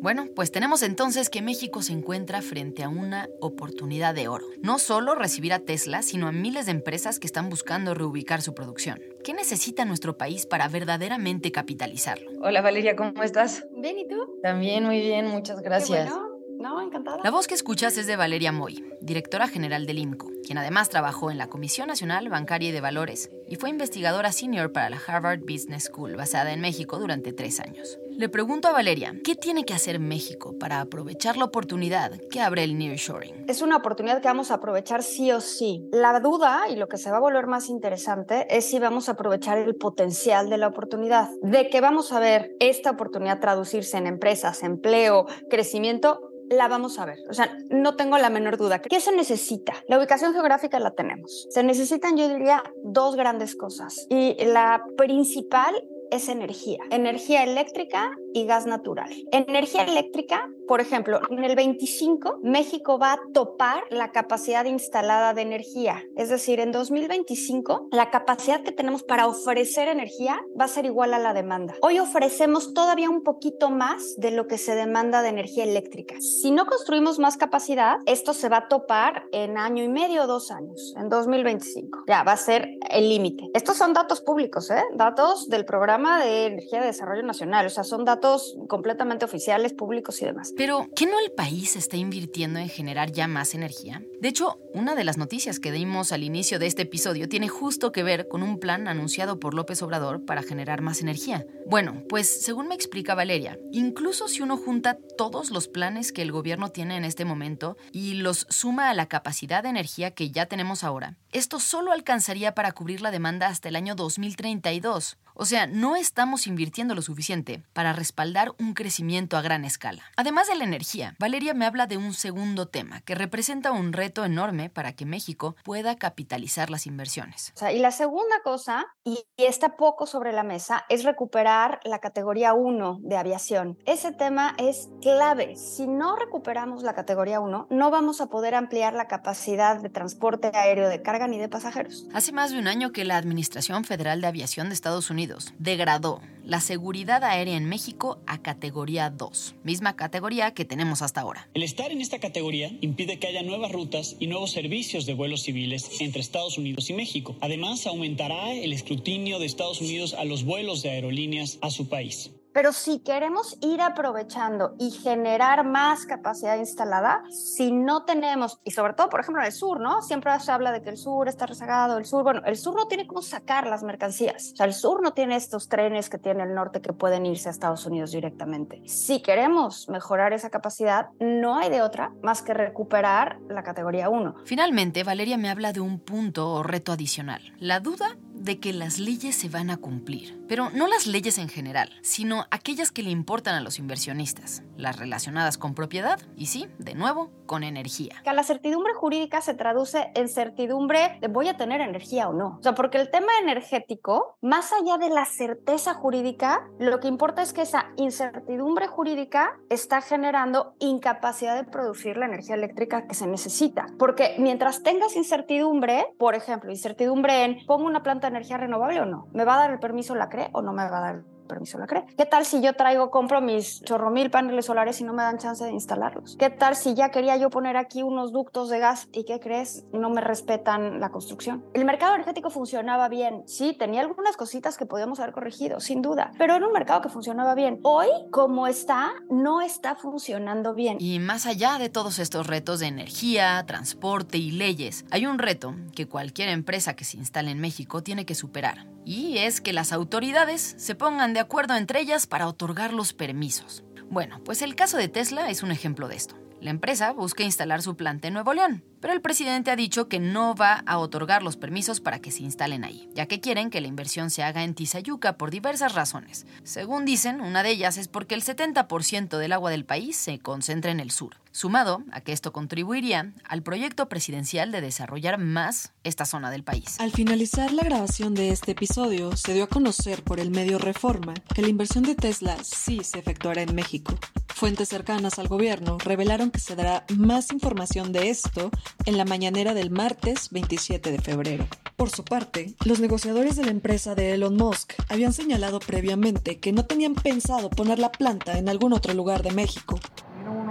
Bueno, 0.00 0.26
pues 0.34 0.52
tenemos 0.52 0.82
entonces 0.82 1.30
que 1.30 1.42
México 1.42 1.82
se 1.82 1.92
encuentra 1.92 2.42
frente 2.42 2.84
a 2.84 2.88
una 2.88 3.28
oportunidad 3.40 4.14
de 4.14 4.28
oro. 4.28 4.46
No 4.62 4.78
solo 4.78 5.14
recibir 5.14 5.52
a 5.52 5.60
Tesla, 5.60 6.02
sino 6.02 6.28
a 6.28 6.32
miles 6.32 6.66
de 6.66 6.72
empresas 6.72 7.18
que 7.18 7.26
están 7.26 7.48
buscando 7.48 7.94
reubicar 7.94 8.42
su 8.42 8.54
producción. 8.54 9.00
¿Qué 9.24 9.34
necesita 9.34 9.84
nuestro 9.84 10.16
país 10.16 10.46
para 10.46 10.68
verdaderamente 10.68 11.50
capitalizarlo? 11.50 12.30
Hola 12.40 12.60
Valeria, 12.60 12.94
¿cómo 12.94 13.22
estás? 13.22 13.64
Bien, 13.76 13.98
¿y 13.98 14.06
tú? 14.06 14.38
También 14.42 14.84
muy 14.84 15.00
bien, 15.00 15.26
muchas 15.26 15.60
gracias. 15.60 16.10
No, 16.58 16.80
encantada. 16.80 17.18
La 17.22 17.30
voz 17.30 17.46
que 17.46 17.54
escuchas 17.54 17.98
es 17.98 18.06
de 18.06 18.16
Valeria 18.16 18.50
Moy, 18.50 18.82
directora 19.00 19.46
general 19.46 19.86
del 19.86 19.98
IMCO, 19.98 20.30
quien 20.44 20.58
además 20.58 20.88
trabajó 20.88 21.30
en 21.30 21.38
la 21.38 21.48
Comisión 21.48 21.88
Nacional 21.88 22.28
Bancaria 22.28 22.70
y 22.70 22.72
de 22.72 22.80
Valores 22.80 23.30
y 23.48 23.56
fue 23.56 23.70
investigadora 23.70 24.32
senior 24.32 24.72
para 24.72 24.88
la 24.88 25.00
Harvard 25.06 25.40
Business 25.40 25.84
School, 25.84 26.16
basada 26.16 26.52
en 26.52 26.60
México 26.60 26.98
durante 26.98 27.32
tres 27.32 27.60
años. 27.60 27.98
Le 28.18 28.30
pregunto 28.30 28.66
a 28.68 28.72
Valeria, 28.72 29.12
¿qué 29.22 29.34
tiene 29.34 29.66
que 29.66 29.74
hacer 29.74 30.00
México 30.00 30.56
para 30.58 30.80
aprovechar 30.80 31.36
la 31.36 31.44
oportunidad 31.44 32.12
que 32.30 32.40
abre 32.40 32.64
el 32.64 32.78
nearshoring? 32.78 33.44
Es 33.46 33.60
una 33.60 33.76
oportunidad 33.76 34.22
que 34.22 34.28
vamos 34.28 34.50
a 34.50 34.54
aprovechar 34.54 35.02
sí 35.02 35.30
o 35.32 35.42
sí. 35.42 35.86
La 35.92 36.18
duda 36.20 36.62
y 36.70 36.76
lo 36.76 36.88
que 36.88 36.96
se 36.96 37.10
va 37.10 37.18
a 37.18 37.20
volver 37.20 37.46
más 37.46 37.68
interesante 37.68 38.46
es 38.48 38.64
si 38.64 38.78
vamos 38.78 39.10
a 39.10 39.12
aprovechar 39.12 39.58
el 39.58 39.74
potencial 39.74 40.48
de 40.48 40.56
la 40.56 40.68
oportunidad. 40.68 41.28
De 41.42 41.68
que 41.68 41.82
vamos 41.82 42.10
a 42.10 42.18
ver 42.18 42.56
esta 42.58 42.92
oportunidad 42.92 43.38
traducirse 43.38 43.98
en 43.98 44.06
empresas, 44.06 44.62
empleo, 44.62 45.26
crecimiento, 45.50 46.30
la 46.48 46.68
vamos 46.68 46.98
a 46.98 47.04
ver. 47.04 47.18
O 47.28 47.34
sea, 47.34 47.54
no 47.68 47.96
tengo 47.96 48.16
la 48.16 48.30
menor 48.30 48.56
duda. 48.56 48.80
¿Qué 48.80 49.00
se 49.00 49.14
necesita? 49.14 49.74
La 49.88 49.98
ubicación 49.98 50.32
geográfica 50.32 50.80
la 50.80 50.92
tenemos. 50.92 51.48
Se 51.50 51.62
necesitan, 51.62 52.16
yo 52.16 52.28
diría, 52.30 52.62
dos 52.82 53.14
grandes 53.14 53.56
cosas. 53.56 54.06
Y 54.08 54.42
la 54.42 54.82
principal 54.96 55.74
es 56.10 56.28
energía. 56.28 56.78
Energía 56.90 57.42
eléctrica 57.42 58.10
y 58.36 58.44
gas 58.44 58.66
natural. 58.66 59.10
Energía 59.32 59.84
eléctrica, 59.84 60.50
por 60.68 60.82
ejemplo, 60.82 61.20
en 61.30 61.42
el 61.42 61.56
25 61.56 62.40
México 62.42 62.98
va 62.98 63.14
a 63.14 63.20
topar 63.32 63.84
la 63.88 64.12
capacidad 64.12 64.66
instalada 64.66 65.32
de 65.32 65.40
energía. 65.40 66.02
Es 66.16 66.28
decir, 66.28 66.60
en 66.60 66.70
2025 66.70 67.88
la 67.92 68.10
capacidad 68.10 68.62
que 68.62 68.72
tenemos 68.72 69.04
para 69.04 69.26
ofrecer 69.26 69.88
energía 69.88 70.38
va 70.60 70.66
a 70.66 70.68
ser 70.68 70.84
igual 70.84 71.14
a 71.14 71.18
la 71.18 71.32
demanda. 71.32 71.76
Hoy 71.80 71.98
ofrecemos 71.98 72.74
todavía 72.74 73.08
un 73.08 73.22
poquito 73.22 73.70
más 73.70 74.16
de 74.18 74.32
lo 74.32 74.46
que 74.46 74.58
se 74.58 74.74
demanda 74.74 75.22
de 75.22 75.30
energía 75.30 75.64
eléctrica. 75.64 76.16
Si 76.20 76.50
no 76.50 76.66
construimos 76.66 77.18
más 77.18 77.38
capacidad, 77.38 78.00
esto 78.04 78.34
se 78.34 78.50
va 78.50 78.58
a 78.58 78.68
topar 78.68 79.24
en 79.32 79.56
año 79.56 79.82
y 79.82 79.88
medio 79.88 80.26
dos 80.26 80.50
años, 80.50 80.94
en 80.98 81.08
2025. 81.08 82.04
Ya 82.06 82.22
va 82.22 82.32
a 82.32 82.36
ser 82.36 82.68
el 82.90 83.08
límite. 83.08 83.44
Estos 83.54 83.78
son 83.78 83.94
datos 83.94 84.20
públicos, 84.20 84.70
¿eh? 84.70 84.84
datos 84.92 85.48
del 85.48 85.64
programa 85.64 86.22
de 86.22 86.46
energía 86.48 86.80
de 86.80 86.88
desarrollo 86.88 87.22
nacional, 87.22 87.64
o 87.64 87.70
sea, 87.70 87.84
son 87.84 88.04
datos 88.04 88.25
completamente 88.68 89.24
oficiales, 89.24 89.72
públicos 89.72 90.20
y 90.22 90.24
demás. 90.24 90.52
Pero, 90.56 90.88
¿qué 90.94 91.06
no 91.06 91.18
el 91.18 91.32
país 91.32 91.76
está 91.76 91.96
invirtiendo 91.96 92.58
en 92.58 92.68
generar 92.68 93.12
ya 93.12 93.28
más 93.28 93.54
energía? 93.54 94.02
De 94.20 94.28
hecho, 94.28 94.58
una 94.74 94.94
de 94.94 95.04
las 95.04 95.18
noticias 95.18 95.60
que 95.60 95.72
dimos 95.72 96.12
al 96.12 96.22
inicio 96.22 96.58
de 96.58 96.66
este 96.66 96.82
episodio 96.82 97.28
tiene 97.28 97.48
justo 97.48 97.92
que 97.92 98.02
ver 98.02 98.28
con 98.28 98.42
un 98.42 98.58
plan 98.58 98.88
anunciado 98.88 99.38
por 99.38 99.54
López 99.54 99.82
Obrador 99.82 100.24
para 100.24 100.42
generar 100.42 100.82
más 100.82 101.00
energía. 101.00 101.46
Bueno, 101.66 102.02
pues 102.08 102.42
según 102.42 102.68
me 102.68 102.74
explica 102.74 103.14
Valeria, 103.14 103.58
incluso 103.72 104.28
si 104.28 104.42
uno 104.42 104.56
junta 104.56 104.98
todos 105.16 105.50
los 105.50 105.68
planes 105.68 106.12
que 106.12 106.22
el 106.22 106.32
gobierno 106.32 106.70
tiene 106.70 106.96
en 106.96 107.04
este 107.04 107.24
momento 107.24 107.76
y 107.92 108.14
los 108.14 108.46
suma 108.50 108.90
a 108.90 108.94
la 108.94 109.06
capacidad 109.06 109.62
de 109.62 109.70
energía 109.70 110.12
que 110.12 110.30
ya 110.30 110.46
tenemos 110.46 110.84
ahora, 110.84 111.16
esto 111.32 111.60
solo 111.60 111.92
alcanzaría 111.92 112.54
para 112.54 112.72
cubrir 112.72 113.00
la 113.00 113.10
demanda 113.10 113.48
hasta 113.48 113.68
el 113.68 113.76
año 113.76 113.94
2032. 113.94 115.18
O 115.38 115.44
sea, 115.44 115.66
no 115.66 115.96
estamos 115.96 116.46
invirtiendo 116.46 116.94
lo 116.94 117.02
suficiente 117.02 117.62
para 117.74 117.92
respaldar 117.92 118.54
un 118.58 118.72
crecimiento 118.72 119.36
a 119.36 119.42
gran 119.42 119.66
escala. 119.66 120.02
Además 120.16 120.48
de 120.48 120.54
la 120.54 120.64
energía, 120.64 121.14
Valeria 121.18 121.52
me 121.52 121.66
habla 121.66 121.86
de 121.86 121.98
un 121.98 122.14
segundo 122.14 122.68
tema 122.68 123.02
que 123.02 123.14
representa 123.14 123.70
un 123.70 123.92
reto 123.92 124.24
enorme 124.24 124.70
para 124.70 124.94
que 124.94 125.04
México 125.04 125.54
pueda 125.62 125.96
capitalizar 125.96 126.70
las 126.70 126.86
inversiones. 126.86 127.52
O 127.54 127.58
sea, 127.58 127.70
y 127.70 127.80
la 127.80 127.90
segunda 127.90 128.36
cosa, 128.42 128.86
y 129.04 129.26
está 129.36 129.76
poco 129.76 130.06
sobre 130.06 130.32
la 130.32 130.42
mesa, 130.42 130.86
es 130.88 131.04
recuperar 131.04 131.80
la 131.84 131.98
categoría 131.98 132.54
1 132.54 133.00
de 133.02 133.16
aviación. 133.18 133.76
Ese 133.84 134.12
tema 134.12 134.54
es 134.56 134.88
clave. 135.02 135.54
Si 135.56 135.86
no 135.86 136.16
recuperamos 136.16 136.82
la 136.82 136.94
categoría 136.94 137.40
1, 137.40 137.66
no 137.68 137.90
vamos 137.90 138.22
a 138.22 138.28
poder 138.28 138.54
ampliar 138.54 138.94
la 138.94 139.06
capacidad 139.06 139.82
de 139.82 139.90
transporte 139.90 140.50
aéreo 140.54 140.88
de 140.88 141.02
carga 141.02 141.28
ni 141.28 141.36
de 141.36 141.50
pasajeros. 141.50 142.06
Hace 142.14 142.32
más 142.32 142.52
de 142.52 142.58
un 142.58 142.68
año 142.68 142.90
que 142.92 143.04
la 143.04 143.18
Administración 143.18 143.84
Federal 143.84 144.22
de 144.22 144.28
Aviación 144.28 144.68
de 144.68 144.74
Estados 144.74 145.10
Unidos 145.10 145.25
degradó 145.58 146.20
la 146.44 146.60
seguridad 146.60 147.24
aérea 147.24 147.56
en 147.56 147.64
México 147.64 148.20
a 148.26 148.40
categoría 148.40 149.10
2, 149.10 149.56
misma 149.64 149.96
categoría 149.96 150.54
que 150.54 150.64
tenemos 150.64 151.02
hasta 151.02 151.20
ahora. 151.20 151.48
El 151.54 151.64
estar 151.64 151.90
en 151.90 152.00
esta 152.00 152.20
categoría 152.20 152.70
impide 152.80 153.18
que 153.18 153.26
haya 153.26 153.42
nuevas 153.42 153.72
rutas 153.72 154.16
y 154.20 154.28
nuevos 154.28 154.52
servicios 154.52 155.06
de 155.06 155.14
vuelos 155.14 155.42
civiles 155.42 156.00
entre 156.00 156.20
Estados 156.20 156.56
Unidos 156.56 156.88
y 156.88 156.92
México. 156.92 157.36
Además, 157.40 157.86
aumentará 157.86 158.52
el 158.52 158.72
escrutinio 158.72 159.40
de 159.40 159.46
Estados 159.46 159.80
Unidos 159.80 160.14
a 160.14 160.24
los 160.24 160.44
vuelos 160.44 160.82
de 160.82 160.90
aerolíneas 160.90 161.58
a 161.62 161.70
su 161.70 161.88
país. 161.88 162.30
Pero 162.56 162.72
si 162.72 163.00
queremos 163.00 163.58
ir 163.60 163.82
aprovechando 163.82 164.76
y 164.78 164.90
generar 164.90 165.62
más 165.62 166.06
capacidad 166.06 166.56
instalada, 166.56 167.22
si 167.28 167.70
no 167.70 168.04
tenemos, 168.04 168.60
y 168.64 168.70
sobre 168.70 168.94
todo, 168.94 169.10
por 169.10 169.20
ejemplo, 169.20 169.42
en 169.42 169.48
el 169.48 169.52
sur, 169.52 169.78
¿no? 169.78 170.00
Siempre 170.00 170.32
se 170.40 170.50
habla 170.50 170.72
de 170.72 170.80
que 170.80 170.88
el 170.88 170.96
sur 170.96 171.28
está 171.28 171.44
rezagado, 171.44 171.98
el 171.98 172.06
sur, 172.06 172.22
bueno, 172.22 172.40
el 172.46 172.56
sur 172.56 172.74
no 172.74 172.88
tiene 172.88 173.06
cómo 173.06 173.20
sacar 173.20 173.66
las 173.66 173.82
mercancías. 173.82 174.52
O 174.54 174.56
sea, 174.56 174.64
el 174.64 174.72
sur 174.72 175.02
no 175.02 175.12
tiene 175.12 175.36
estos 175.36 175.68
trenes 175.68 176.08
que 176.08 176.16
tiene 176.16 176.44
el 176.44 176.54
norte 176.54 176.80
que 176.80 176.94
pueden 176.94 177.26
irse 177.26 177.50
a 177.50 177.52
Estados 177.52 177.84
Unidos 177.84 178.12
directamente. 178.12 178.80
Si 178.86 179.20
queremos 179.20 179.90
mejorar 179.90 180.32
esa 180.32 180.48
capacidad, 180.48 181.10
no 181.20 181.58
hay 181.58 181.68
de 181.68 181.82
otra 181.82 182.14
más 182.22 182.40
que 182.40 182.54
recuperar 182.54 183.38
la 183.50 183.64
categoría 183.64 184.08
1. 184.08 184.34
Finalmente, 184.46 185.04
Valeria 185.04 185.36
me 185.36 185.50
habla 185.50 185.74
de 185.74 185.80
un 185.80 186.00
punto 186.00 186.48
o 186.48 186.62
reto 186.62 186.92
adicional. 186.92 187.42
La 187.58 187.80
duda 187.80 188.16
de 188.36 188.60
que 188.60 188.72
las 188.72 188.98
leyes 188.98 189.36
se 189.36 189.48
van 189.48 189.70
a 189.70 189.76
cumplir. 189.76 190.44
Pero 190.48 190.70
no 190.70 190.86
las 190.86 191.06
leyes 191.06 191.38
en 191.38 191.48
general, 191.48 191.90
sino 192.02 192.46
aquellas 192.50 192.92
que 192.92 193.02
le 193.02 193.10
importan 193.10 193.54
a 193.54 193.60
los 193.60 193.78
inversionistas, 193.78 194.62
las 194.76 194.96
relacionadas 194.96 195.58
con 195.58 195.74
propiedad 195.74 196.20
y 196.36 196.46
sí, 196.46 196.68
de 196.78 196.94
nuevo, 196.94 197.30
con 197.46 197.64
energía. 197.64 198.20
Que 198.22 198.32
la 198.32 198.44
certidumbre 198.44 198.94
jurídica 198.94 199.40
se 199.40 199.54
traduce 199.54 200.10
en 200.14 200.28
certidumbre 200.28 201.18
de 201.20 201.28
voy 201.28 201.48
a 201.48 201.56
tener 201.56 201.80
energía 201.80 202.28
o 202.28 202.32
no. 202.32 202.58
O 202.58 202.62
sea, 202.62 202.74
porque 202.74 202.98
el 202.98 203.10
tema 203.10 203.32
energético, 203.40 204.36
más 204.40 204.72
allá 204.72 204.98
de 204.98 205.10
la 205.10 205.24
certeza 205.24 205.94
jurídica, 205.94 206.68
lo 206.78 207.00
que 207.00 207.08
importa 207.08 207.42
es 207.42 207.52
que 207.52 207.62
esa 207.62 207.86
incertidumbre 207.96 208.86
jurídica 208.86 209.58
está 209.70 210.00
generando 210.00 210.74
incapacidad 210.78 211.56
de 211.56 211.68
producir 211.68 212.16
la 212.16 212.26
energía 212.26 212.54
eléctrica 212.54 213.06
que 213.06 213.14
se 213.14 213.26
necesita. 213.26 213.86
Porque 213.98 214.36
mientras 214.38 214.82
tengas 214.82 215.16
incertidumbre, 215.16 216.06
por 216.18 216.34
ejemplo, 216.34 216.70
incertidumbre 216.70 217.44
en 217.44 217.66
pongo 217.66 217.86
una 217.86 218.02
planta 218.02 218.28
energía 218.36 218.58
renovable 218.58 219.00
o 219.00 219.06
no, 219.06 219.28
me 219.32 219.44
va 219.44 219.54
a 219.54 219.58
dar 219.58 219.70
el 219.70 219.78
permiso 219.78 220.14
la 220.14 220.28
CRE 220.28 220.50
o 220.52 220.62
no 220.62 220.72
me 220.72 220.88
va 220.88 220.98
a 220.98 221.00
dar 221.00 221.22
permiso 221.46 221.78
la 221.78 221.86
CRE. 221.86 222.04
¿Qué 222.16 222.26
tal 222.26 222.44
si 222.44 222.60
yo 222.60 222.74
traigo, 222.74 223.10
compro 223.10 223.40
mis 223.40 223.82
chorro 223.82 224.10
mil 224.10 224.30
paneles 224.30 224.66
solares 224.66 225.00
y 225.00 225.04
no 225.04 225.12
me 225.12 225.22
dan 225.22 225.38
chance 225.38 225.64
de 225.64 225.72
instalarlos? 225.72 226.36
¿Qué 226.38 226.50
tal 226.50 226.76
si 226.76 226.94
ya 226.94 227.10
quería 227.10 227.36
yo 227.36 227.50
poner 227.50 227.76
aquí 227.76 228.02
unos 228.02 228.32
ductos 228.32 228.68
de 228.68 228.78
gas 228.78 229.08
y 229.12 229.24
qué 229.24 229.40
crees? 229.40 229.84
No 229.92 230.10
me 230.10 230.20
respetan 230.20 231.00
la 231.00 231.10
construcción. 231.10 231.64
El 231.74 231.84
mercado 231.84 232.14
energético 232.14 232.50
funcionaba 232.50 233.08
bien, 233.08 233.42
sí, 233.46 233.74
tenía 233.78 234.00
algunas 234.00 234.36
cositas 234.36 234.76
que 234.76 234.86
podíamos 234.86 235.20
haber 235.20 235.32
corregido, 235.32 235.80
sin 235.80 236.02
duda, 236.02 236.32
pero 236.38 236.54
era 236.54 236.66
un 236.66 236.72
mercado 236.72 237.00
que 237.00 237.08
funcionaba 237.08 237.54
bien. 237.54 237.80
Hoy, 237.82 238.08
como 238.30 238.66
está, 238.66 239.12
no 239.30 239.60
está 239.60 239.94
funcionando 239.94 240.74
bien. 240.74 240.98
Y 241.00 241.18
más 241.18 241.46
allá 241.46 241.78
de 241.78 241.88
todos 241.88 242.18
estos 242.18 242.46
retos 242.46 242.80
de 242.80 242.86
energía, 242.86 243.64
transporte 243.66 244.38
y 244.38 244.50
leyes, 244.50 245.04
hay 245.10 245.26
un 245.26 245.38
reto 245.38 245.74
que 245.94 246.06
cualquier 246.06 246.48
empresa 246.48 246.94
que 246.94 247.04
se 247.04 247.16
instale 247.16 247.50
en 247.50 247.60
México 247.60 248.02
tiene 248.02 248.26
que 248.26 248.34
superar. 248.34 248.86
Y 249.04 249.38
es 249.38 249.60
que 249.60 249.72
las 249.72 249.92
autoridades 249.92 250.74
se 250.78 250.96
pongan 250.96 251.32
de 251.36 251.40
acuerdo 251.40 251.76
entre 251.76 252.00
ellas 252.00 252.26
para 252.26 252.48
otorgar 252.48 252.94
los 252.94 253.12
permisos. 253.12 253.84
Bueno, 254.08 254.40
pues 254.42 254.62
el 254.62 254.74
caso 254.74 254.96
de 254.96 255.08
Tesla 255.08 255.50
es 255.50 255.62
un 255.62 255.70
ejemplo 255.70 256.08
de 256.08 256.16
esto. 256.16 256.34
La 256.62 256.70
empresa 256.70 257.12
busca 257.12 257.42
instalar 257.42 257.82
su 257.82 257.94
planta 257.94 258.26
en 258.26 258.32
Nuevo 258.32 258.54
León, 258.54 258.82
pero 259.02 259.12
el 259.12 259.20
presidente 259.20 259.70
ha 259.70 259.76
dicho 259.76 260.08
que 260.08 260.18
no 260.18 260.54
va 260.54 260.82
a 260.86 260.96
otorgar 260.96 261.42
los 261.42 261.58
permisos 261.58 262.00
para 262.00 262.20
que 262.20 262.30
se 262.30 262.42
instalen 262.42 262.84
ahí, 262.84 263.10
ya 263.12 263.26
que 263.26 263.42
quieren 263.42 263.68
que 263.68 263.82
la 263.82 263.88
inversión 263.88 264.30
se 264.30 264.44
haga 264.44 264.64
en 264.64 264.74
Tizayuca 264.74 265.36
por 265.36 265.50
diversas 265.50 265.94
razones. 265.94 266.46
Según 266.64 267.04
dicen, 267.04 267.42
una 267.42 267.62
de 267.62 267.72
ellas 267.72 267.98
es 267.98 268.08
porque 268.08 268.34
el 268.34 268.42
70% 268.42 269.36
del 269.36 269.52
agua 269.52 269.70
del 269.70 269.84
país 269.84 270.16
se 270.16 270.38
concentra 270.38 270.90
en 270.90 271.00
el 271.00 271.10
sur, 271.10 271.36
sumado 271.56 272.02
a 272.12 272.20
que 272.20 272.32
esto 272.32 272.52
contribuiría 272.52 273.32
al 273.48 273.62
proyecto 273.62 274.08
presidencial 274.08 274.70
de 274.72 274.82
desarrollar 274.82 275.38
más 275.38 275.92
esta 276.04 276.26
zona 276.26 276.50
del 276.50 276.62
país. 276.62 277.00
Al 277.00 277.12
finalizar 277.12 277.72
la 277.72 277.82
grabación 277.82 278.34
de 278.34 278.50
este 278.50 278.72
episodio, 278.72 279.34
se 279.36 279.54
dio 279.54 279.64
a 279.64 279.68
conocer 279.68 280.22
por 280.22 280.38
el 280.38 280.50
medio 280.50 280.78
Reforma 280.78 281.32
que 281.54 281.62
la 281.62 281.68
inversión 281.68 282.04
de 282.04 282.14
Tesla 282.14 282.56
sí 282.62 283.02
se 283.02 283.18
efectuará 283.18 283.62
en 283.62 283.74
México. 283.74 284.14
Fuentes 284.48 284.88
cercanas 284.90 285.38
al 285.38 285.48
gobierno 285.48 285.96
revelaron 285.98 286.50
que 286.50 286.60
se 286.60 286.76
dará 286.76 287.04
más 287.16 287.50
información 287.52 288.12
de 288.12 288.28
esto 288.28 288.70
en 289.06 289.16
la 289.16 289.24
mañanera 289.24 289.72
del 289.72 289.90
martes 289.90 290.50
27 290.50 291.10
de 291.10 291.20
febrero. 291.20 291.66
Por 291.96 292.10
su 292.10 292.24
parte, 292.24 292.74
los 292.84 293.00
negociadores 293.00 293.56
de 293.56 293.64
la 293.64 293.70
empresa 293.70 294.14
de 294.14 294.34
Elon 294.34 294.56
Musk 294.56 294.92
habían 295.08 295.32
señalado 295.32 295.78
previamente 295.80 296.58
que 296.58 296.72
no 296.72 296.84
tenían 296.84 297.14
pensado 297.14 297.70
poner 297.70 297.98
la 297.98 298.12
planta 298.12 298.58
en 298.58 298.68
algún 298.68 298.92
otro 298.92 299.14
lugar 299.14 299.42
de 299.42 299.52
México. 299.52 299.98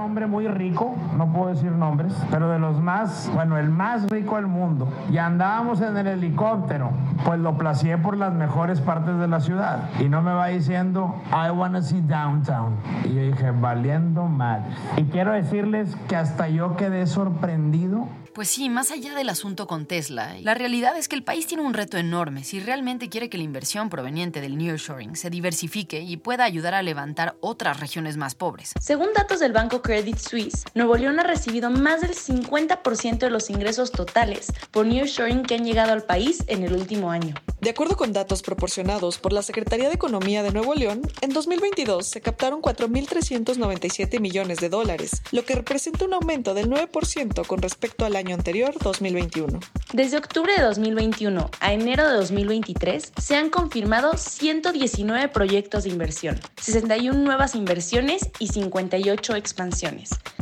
Hombre 0.05 0.27
muy 0.27 0.47
rico, 0.47 0.95
no 1.17 1.33
puedo 1.33 1.49
decir 1.49 1.71
nombres, 1.71 2.13
pero 2.29 2.47
de 2.47 2.59
los 2.59 2.79
más, 2.79 3.27
bueno, 3.33 3.57
el 3.57 3.71
más 3.71 4.07
rico 4.07 4.35
del 4.35 4.45
mundo. 4.45 4.87
Y 5.11 5.17
andábamos 5.17 5.81
en 5.81 5.97
el 5.97 6.05
helicóptero, 6.05 6.91
pues 7.25 7.39
lo 7.39 7.57
placié 7.57 7.97
por 7.97 8.15
las 8.15 8.31
mejores 8.31 8.81
partes 8.81 9.17
de 9.17 9.27
la 9.27 9.39
ciudad. 9.39 9.89
Y 9.99 10.03
no 10.03 10.21
me 10.21 10.31
va 10.31 10.49
diciendo, 10.49 11.15
I 11.31 11.49
wanna 11.49 11.81
see 11.81 12.01
downtown. 12.01 12.75
Y 13.03 13.15
yo 13.15 13.21
dije, 13.23 13.49
valiendo 13.49 14.25
madre. 14.25 14.65
Y 14.97 15.05
quiero 15.05 15.33
decirles 15.33 15.97
que 16.07 16.15
hasta 16.15 16.49
yo 16.49 16.75
quedé 16.75 17.07
sorprendido 17.07 18.07
pues 18.35 18.49
sí, 18.49 18.67
más 18.67 18.91
allá 18.91 19.15
del 19.15 19.29
asunto 19.29 19.65
con 19.65 19.85
Tesla, 19.85 20.35
la 20.41 20.53
realidad 20.55 20.97
es 20.97 21.07
que 21.07 21.15
el 21.15 21.23
país 21.23 21.47
tiene 21.47 21.63
un 21.63 21.73
reto 21.73 21.97
enorme 21.97 22.43
si 22.43 22.59
realmente 22.59 23.07
quiere 23.07 23.29
que 23.29 23.37
la 23.37 23.45
inversión 23.45 23.87
proveniente 23.87 24.41
del 24.41 24.57
nearshoring 24.57 25.15
se 25.15 25.29
diversifique 25.29 26.01
y 26.01 26.17
pueda 26.17 26.43
ayudar 26.43 26.73
a 26.73 26.83
levantar 26.83 27.37
otras 27.39 27.79
regiones 27.79 28.17
más 28.17 28.35
pobres. 28.35 28.73
Según 28.81 29.13
datos 29.15 29.39
del 29.39 29.53
banco 29.53 29.81
Credit 29.81 29.94
Suisse, 30.03 30.65
Nuevo 30.73 30.97
León 30.97 31.19
ha 31.19 31.23
recibido 31.23 31.69
más 31.69 32.01
del 32.01 32.15
50% 32.15 33.19
de 33.19 33.29
los 33.29 33.49
ingresos 33.49 33.91
totales 33.91 34.51
por 34.71 34.85
nearshoring 34.85 35.43
que 35.43 35.55
han 35.55 35.63
llegado 35.63 35.93
al 35.93 36.03
país 36.03 36.43
en 36.47 36.63
el 36.63 36.73
último 36.73 37.11
año. 37.11 37.35
De 37.61 37.69
acuerdo 37.69 37.95
con 37.95 38.13
datos 38.13 38.43
proporcionados 38.43 39.17
por 39.17 39.33
la 39.33 39.41
Secretaría 39.41 39.87
de 39.87 39.95
Economía 39.95 40.43
de 40.43 40.51
Nuevo 40.51 40.75
León, 40.75 41.01
en 41.21 41.31
2022 41.31 42.05
se 42.05 42.21
captaron 42.21 42.61
4.397 42.61 44.19
millones 44.19 44.59
de 44.59 44.69
dólares, 44.69 45.21
lo 45.31 45.45
que 45.45 45.55
representa 45.55 46.05
un 46.05 46.13
aumento 46.13 46.53
del 46.53 46.69
9% 46.69 47.47
con 47.47 47.61
respecto 47.61 48.05
al 48.05 48.17
año 48.17 48.35
anterior, 48.35 48.75
2021. 48.79 49.59
Desde 49.93 50.17
octubre 50.17 50.53
de 50.55 50.63
2021 50.63 51.49
a 51.59 51.73
enero 51.73 52.07
de 52.07 52.15
2023 52.15 53.13
se 53.17 53.35
han 53.35 53.49
confirmado 53.49 54.17
119 54.17 55.29
proyectos 55.29 55.85
de 55.85 55.89
inversión, 55.89 56.39
61 56.61 57.17
nuevas 57.17 57.55
inversiones 57.55 58.29
y 58.39 58.49
58 58.49 59.35
expansiones. 59.35 59.84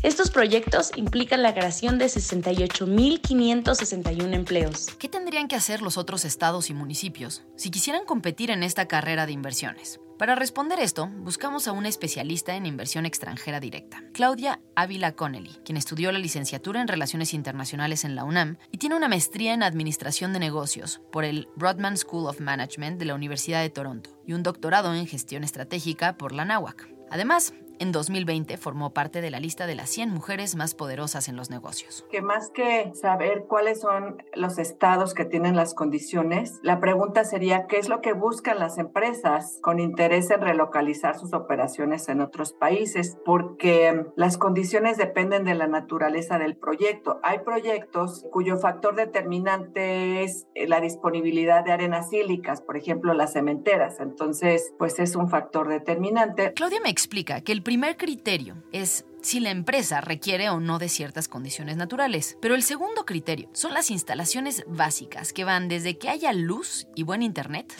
Estos 0.02 0.32
proyectos 0.32 0.92
implican 0.96 1.42
la 1.42 1.54
creación 1.54 1.98
de 1.98 2.06
68.561 2.06 4.34
empleos. 4.34 4.88
¿Qué 5.00 5.10
tendrían 5.10 5.48
que 5.48 5.56
hacer 5.56 5.82
los 5.82 5.98
otros 5.98 6.26
estados 6.26 6.70
y 6.70 6.74
municipios 6.74 7.44
si 7.56 7.72
quisieran 7.72 8.06
competir 8.06 8.52
en 8.52 8.64
esta 8.64 8.88
carrera 8.88 9.26
de 9.26 9.32
inversiones? 9.34 10.00
Para 10.20 10.36
responder 10.36 10.80
esto, 10.80 11.08
buscamos 11.08 11.68
a 11.68 11.72
una 11.72 11.90
especialista 11.90 12.56
en 12.56 12.66
inversión 12.66 13.06
extranjera 13.06 13.60
directa, 13.60 14.04
Claudia 14.14 14.62
Ávila 14.76 15.14
Connelly, 15.14 15.60
quien 15.66 15.76
estudió 15.76 16.12
la 16.12 16.20
licenciatura 16.20 16.80
en 16.80 16.88
Relaciones 16.88 17.34
Internacionales 17.34 18.06
en 18.06 18.16
la 18.16 18.24
UNAM 18.24 18.58
y 18.72 18.78
tiene 18.78 18.96
una 18.96 19.10
maestría 19.10 19.54
en 19.54 19.64
Administración 19.64 20.32
de 20.32 20.40
Negocios 20.40 21.02
por 21.12 21.26
el 21.26 21.50
Broadman 21.56 21.98
School 21.98 22.28
of 22.28 22.40
Management 22.40 23.00
de 23.00 23.06
la 23.06 23.16
Universidad 23.16 23.64
de 23.64 23.72
Toronto 23.72 24.22
y 24.26 24.34
un 24.34 24.44
doctorado 24.44 24.94
en 24.94 25.08
Gestión 25.08 25.44
Estratégica 25.44 26.16
por 26.16 26.32
la 26.32 26.46
NAWAC. 26.46 26.88
Además, 27.10 27.54
en 27.80 27.92
2020 27.92 28.58
formó 28.58 28.92
parte 28.92 29.22
de 29.22 29.32
la 29.32 29.40
lista 29.40 29.68
de 29.68 29.76
las 29.76 29.90
100 29.90 30.10
mujeres 30.10 30.56
más 30.56 30.76
poderosas 30.76 31.28
en 31.28 31.36
los 31.36 31.50
negocios. 31.50 32.06
Que 32.12 32.22
más 32.22 32.50
que 32.50 32.92
saber 32.94 33.46
cuáles 33.48 33.82
son 33.82 34.24
los 34.34 34.58
estados 34.58 35.14
que 35.14 35.26
tienen 35.26 35.56
las 35.56 35.74
condiciones, 35.74 36.60
la 36.64 36.80
pregunta 36.80 37.24
sería 37.24 37.68
qué 37.68 37.78
es 37.78 37.90
lo 37.90 38.02
que 38.02 38.14
buscan 38.14 38.60
las 38.60 38.78
empresas 38.78 39.60
con 39.62 39.80
interés 39.80 40.30
en 40.30 40.42
relocalizar 40.42 41.18
sus 41.18 41.34
operaciones 41.34 42.08
en 42.10 42.22
otros 42.22 42.54
países, 42.54 43.18
porque 43.26 44.06
las 44.16 44.38
condiciones 44.38 44.98
dependen 44.98 45.44
de 45.46 45.56
la 45.56 45.68
naturaleza 45.68 46.38
del 46.38 46.56
proyecto. 46.56 47.20
Hay 47.24 47.40
proyectos 47.40 48.26
cuyo 48.32 48.58
factor 48.58 48.96
determinante 48.96 50.24
es 50.24 50.48
la 50.68 50.80
disponibilidad 50.80 51.64
de 51.64 51.72
arenas 51.72 52.10
sílicas, 52.10 52.62
por 52.62 52.78
ejemplo, 52.78 53.14
las 53.14 53.34
cementeras. 53.34 54.00
Entonces, 54.00 54.74
pues 54.78 55.00
es 55.00 55.16
un 55.16 55.30
factor 55.30 55.68
determinante. 55.68 56.54
Claudia 56.54 56.80
me 56.84 56.90
explica 56.90 57.42
que 57.42 57.52
el 57.52 57.63
primer 57.64 57.98
criterio 57.98 58.56
es 58.72 59.06
si 59.22 59.40
la 59.40 59.52
empresa 59.52 60.02
requiere 60.02 60.50
o 60.50 60.60
no 60.60 60.80
de 60.80 60.90
ciertas 60.90 61.28
condiciones 61.28 61.78
naturales. 61.78 62.38
Pero 62.42 62.56
el 62.56 62.64
segundo 62.64 63.06
criterio 63.06 63.50
son 63.54 63.74
las 63.74 63.90
instalaciones 63.90 64.64
básicas 64.68 65.34
que 65.34 65.46
van 65.46 65.70
desde 65.70 65.98
que 65.98 66.10
haya 66.10 66.34
luz 66.34 66.88
y 66.96 67.04
buen 67.04 67.24
internet 67.24 67.74